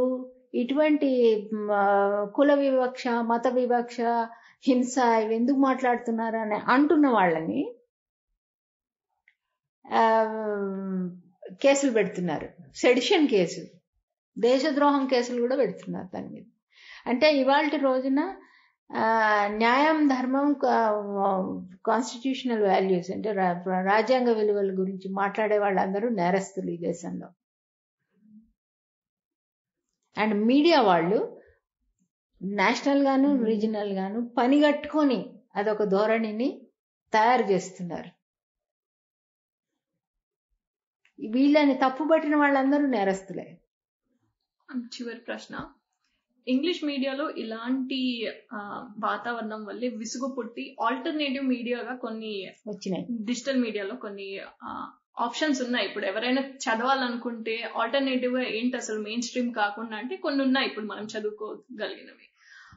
ఇటువంటి 0.53 1.09
కుల 2.35 2.53
వివక్ష 2.53 3.07
మత 3.07 3.47
వివక్ష 3.47 4.01
హింస 4.63 4.97
ఇవి 4.97 5.35
ఎందుకు 5.35 5.57
మాట్లాడుతున్నారు 5.57 6.37
అని 6.37 6.55
అంటున్న 6.55 7.07
వాళ్ళని 7.07 7.75
కేసులు 11.61 11.91
పెడుతున్నారు. 11.91 12.49
Sedition 12.75 13.27
case. 13.27 13.61
దేశద్రోహం 14.37 15.07
కేసులు 15.07 15.41
కూడా 15.41 15.55
పెడుతున్నారు 15.55 16.07
దాని 16.13 16.29
మీద. 16.29 16.43
అంటే 17.05 17.37
ఇవాళ 17.37 17.69
రోజున 17.81 18.35
న్యాయం 19.47 20.07
ధర్మం 20.07 20.53
కాన్స్టిట్యూషనల్ 21.85 22.63
వాల్యూస్ 22.63 23.11
అంటే 23.11 23.31
రాజ్యాంగ 23.31 24.29
విలువల 24.29 24.71
గురించి 24.79 25.09
మాట్లాడే 25.09 25.57
వాళ్ళందరూ 25.57 26.09
నేరస్తులు 26.09 26.69
ఈ 26.69 26.77
దేశంలో. 26.77 27.29
అండ్ 30.17 30.35
మీడియా 30.35 30.81
వాళ్ళు 30.81 31.41
నేషనల్ 32.41 33.03
గాను 33.03 33.43
రీజనల్ 33.43 33.93
గాను 33.93 34.29
పని 34.37 34.61
కట్టుకొని 34.61 35.33
అదొక 35.55 35.83
ధోరణిని 35.83 36.67
తయారు 37.13 37.43
చేస్తున్నారు. 37.43 38.09
వీళ్ళని 41.19 41.73
తప్పుపట్టిన 41.73 42.35
వాళ్ళందరూ 42.35 42.85
నేరస్తులే. 42.85 43.61
చివరి 44.75 45.19
ప్రశ్న. 45.19 45.73
ఇంగ్లీష్ 46.47 46.81
మీడియాలో 46.85 47.25
ఇలాంటి 47.41 47.99
వాతావరణం 48.99 49.61
వల్లే 49.65 49.87
విసుగు 50.01 50.27
పుట్టి 50.37 50.63
ఆల్టర్నేటివ్ 50.81 51.45
మీడియాగా 51.45 51.93
కొన్ని 51.95 52.33
వచ్చినాయి. 52.67 53.05
డిజిటల్ 53.27 53.59
మీడియాలో 53.61 53.95
కొన్ని 53.95 54.27
ఆప్షన్స్ 55.19 55.61
ఉన్నాయి. 55.61 55.85
ఇప్పుడు 55.87 56.05
ఎవరైనా 56.05 56.41
చదవాలనుకుంటే 56.63 57.55
ఆల్టర్నేటివ్గా 57.75 58.43
ఏంటి 58.57 58.77
అసలు 58.77 58.99
మెయిన్ 59.01 59.21
స్ట్రీమ్ 59.21 59.51
కాకుండా 59.53 59.95
అంటే 59.97 60.15
కొన్ని 60.15 60.41
ఉన్నాయి 60.43 60.67
ఇప్పుడు 60.67 60.85
మనం 60.85 61.05
చదువుకోగలిగినవి. 61.05 62.27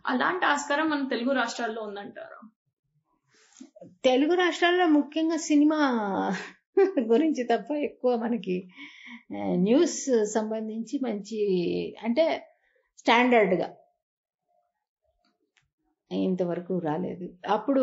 అలాంటి 0.07 0.45
ఆస్కారం 0.47 0.89
మన 0.91 1.07
తెలుగు 1.09 1.33
రాష్ట్రాల్లో 1.33 1.83
ఉందంటారు? 1.83 2.41
తెలుగు 4.05 4.35
రాష్ట్రాల్లో 4.35 4.87
ముఖ్యంగా 4.87 5.37
సినిమా 5.51 5.79
గురించి 7.13 7.43
తప్ప 7.45 7.73
ఎక్కువ 7.89 8.17
మనకి 8.17 8.57
న్యూస్ 9.67 10.01
సంబంధించి 10.33 10.99
మంచి 11.03 11.41
అంటే 12.05 12.25
స్టాండర్డ్గా. 13.07 13.67
ఇంతవరకు 16.11 16.79
రాలేదు. 16.79 17.27
అప్పుడు 17.49 17.83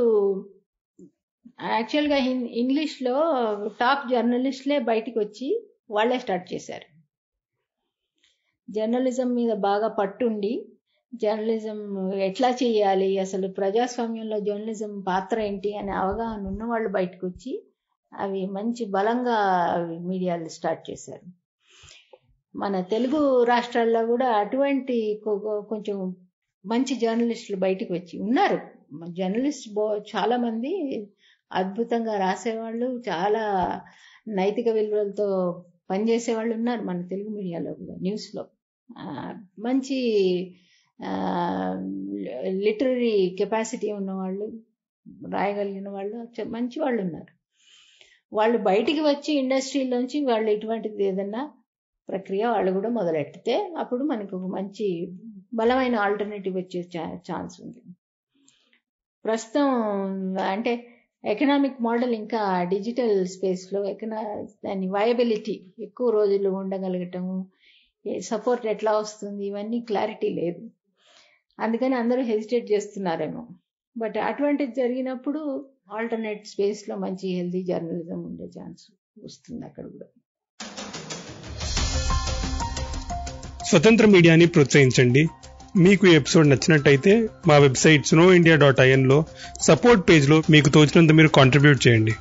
యాక్చువల్గా 1.72 2.18
ఇంగ్లీష్లో 2.62 3.14
టాప్ 3.80 4.04
జర్నలిస్ట్లే 4.10 4.80
బయటికి 4.80 5.20
వచ్చి 5.20 5.48
వాళ్ళే 5.92 6.20
స్టార్ట్ 6.20 6.54
చేశారు. 6.54 6.88
జర్నలిజం 8.68 9.30
మీద 9.34 9.54
బాగా 9.60 9.88
పట్టుండి 10.00 10.54
జర్నలిజం 11.14 11.80
ఎట్లా 12.30 12.50
చేయాలి 12.62 13.20
అసలు 13.20 13.48
ప్రజాస్వామ్యంలో 13.52 14.40
జర్నలిజం 14.40 15.02
పాత్ర 15.08 15.40
ఏంటి 15.42 15.78
అనే 15.78 15.92
అవగాహన 15.92 16.48
ఉన్న 16.48 16.64
వాళ్ళు 16.64 16.90
బయటకు 16.90 17.24
వచ్చి 17.28 17.54
అవి 18.12 18.46
మంచి 18.58 18.86
బలంగా 18.86 19.38
మీడియాలు 20.10 20.50
స్టార్ట్ 20.50 20.84
చేశారు. 20.90 21.28
మన 22.56 22.82
తెలుగు 22.94 23.20
రాష్ట్రాల్లో 23.44 24.02
కూడా 24.06 24.28
అటువంటి 24.42 24.96
కొంచెం 25.70 25.98
మంచి 26.66 26.94
జర్నలిస్టులు 26.96 27.58
బయటికి 27.58 27.92
వచ్చి 27.94 28.16
ఉన్నారు. 28.22 28.58
జర్నలిస్ట్ 29.20 29.68
బో 29.74 29.86
చాలా 30.14 30.36
మంది 30.38 30.74
అద్భుతంగా 31.52 32.18
రాసేవాళ్ళు 32.18 32.88
చాలా 33.10 33.44
నైతిక 34.40 34.68
విలువలతో 34.70 35.28
పనిచేసే 35.90 36.34
వాళ్ళు 36.36 36.54
ఉన్నారు 36.56 36.82
మన 36.82 37.02
తెలుగు 37.08 37.30
మీడియాలో 37.30 37.72
కూడా 37.74 37.96
న్యూస్లో. 38.02 38.44
మంచి 39.60 39.98
లిటరరీ 42.66 43.16
కెపాసిటీ 43.40 43.88
ఉన్నవాళ్ళు 43.92 44.46
రాయగలిగిన 45.32 45.90
వాళ్ళు 45.90 46.18
మంచి 46.56 46.78
వాళ్ళు 46.80 47.00
ఉన్నారు. 47.02 47.32
వాళ్ళు 48.32 48.58
బయటికి 48.70 49.02
వచ్చి 49.02 49.32
ఇండస్ట్రీలోంచి 49.34 50.18
వాళ్ళు 50.26 50.50
ఇటువంటిది 50.52 51.04
ఏదన్నా 51.04 51.42
ప్రక్రియ 52.10 52.44
వాళ్ళు 52.54 52.72
కూడా 52.78 52.90
మొదలెట్టితే 53.00 53.56
అప్పుడు 53.82 54.04
మనకు 54.12 54.38
మంచి 54.56 54.88
బలమైన 55.60 55.96
ఆల్టర్నేటివ్ 56.06 56.56
వచ్చే 56.62 56.82
ఛాన్స్ 57.30 57.56
ఉంది. 57.66 57.82
ప్రస్తుతం 59.26 59.68
అంటే 60.54 60.74
ఎకనామిక్ 61.24 61.80
మోడల్ 61.88 62.14
ఇంకా 62.20 62.42
డిజిటల్ 62.74 63.18
స్పేస్లో 63.34 63.80
ఎకనా 63.92 64.22
దాని 64.66 64.88
వయబిలిటీ 64.96 65.56
ఎక్కువ 65.88 66.08
రోజులు 66.18 66.50
ఉండగలగటము 66.62 67.36
సపోర్ట్ 68.30 68.64
ఎట్లా 68.74 68.92
వస్తుంది 69.02 69.44
ఇవన్నీ 69.50 69.80
క్లారిటీ 69.90 70.30
లేదు. 70.40 70.64
అందుకని 71.60 71.96
అందరూ 72.02 72.22
హెసిటేట్ 72.32 72.68
చేస్తున్నారేమో. 72.74 73.44
బట్ 73.96 74.18
అటువంటిది 74.30 74.74
జరిగినప్పుడు 74.82 75.42
ఆల్టర్నేట్ 75.98 76.44
స్పేస్లో 76.54 76.96
మంచి 77.06 77.28
హెల్తీ 77.38 77.62
జర్నలిజం 77.70 78.20
ఉండే 78.30 78.48
ఛాన్స్ 78.58 78.84
వస్తుంది 79.26 79.64
అక్కడ 79.70 79.86
కూడా. 79.94 80.08
స్వతంత్ర 83.72 84.06
మీడియాని 84.06 84.46
ప్రోత్సహించండి. 84.46 85.28
మీకు 85.78 86.08
ఈ 86.08 86.16
ఎపిసోడ్ 86.16 86.50
నచ్చినట్టయితే 86.50 87.28
మా 87.48 87.58
వెబ్సైట్ 87.58 88.08
స్నో 88.08 88.34
ఇండియా 88.34 88.56
డాట్ 88.56 88.82
ఐఎన్లో 88.82 89.26
సపోర్ట్ 89.62 90.10
పేజ్లో 90.10 90.44
మీకు 90.50 90.70
తోచినంత 90.70 91.12
మీరు 91.12 91.28
కాంట్రిబ్యూట్ 91.28 91.88
చేయండి. 91.88 92.14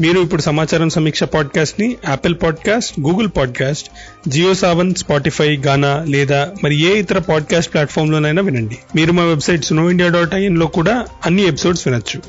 మీరు 0.00 0.20
ఇప్పుడు 0.20 0.42
సమాచారం 0.42 0.90
సమీక్ష 0.90 1.22
పాడ్కాస్ట్ని 1.22 1.96
Apple 2.08 2.34
podcast 2.42 3.00
Google 3.00 3.28
podcast 3.36 3.88
Jio 4.28 4.54
Saavn 4.54 4.94
Spotify 4.94 5.56
Gaana 5.56 6.04
లేదా 6.08 6.50
మరి 6.64 6.76
ఏ 6.80 6.98
ఇతర 6.98 7.18
పాడ్కాస్ట్ 7.18 7.72
ప్లాట్ఫామ్లోనైనా 7.72 8.42
వినండి. 8.42 8.78
మీరు 8.96 9.12
మా 9.12 9.24
వెబ్సైట్ 9.24 9.64
స్నో 9.64 9.90
ఇండియా 9.90 10.10
డాట్ 10.10 10.34
ఐఎన్లో 10.34 10.66
కూడా 10.66 11.06
అన్ని 11.26 11.42
ఎపిసోడ్స్ 11.42 11.88
వినొచ్చు. 11.88 12.22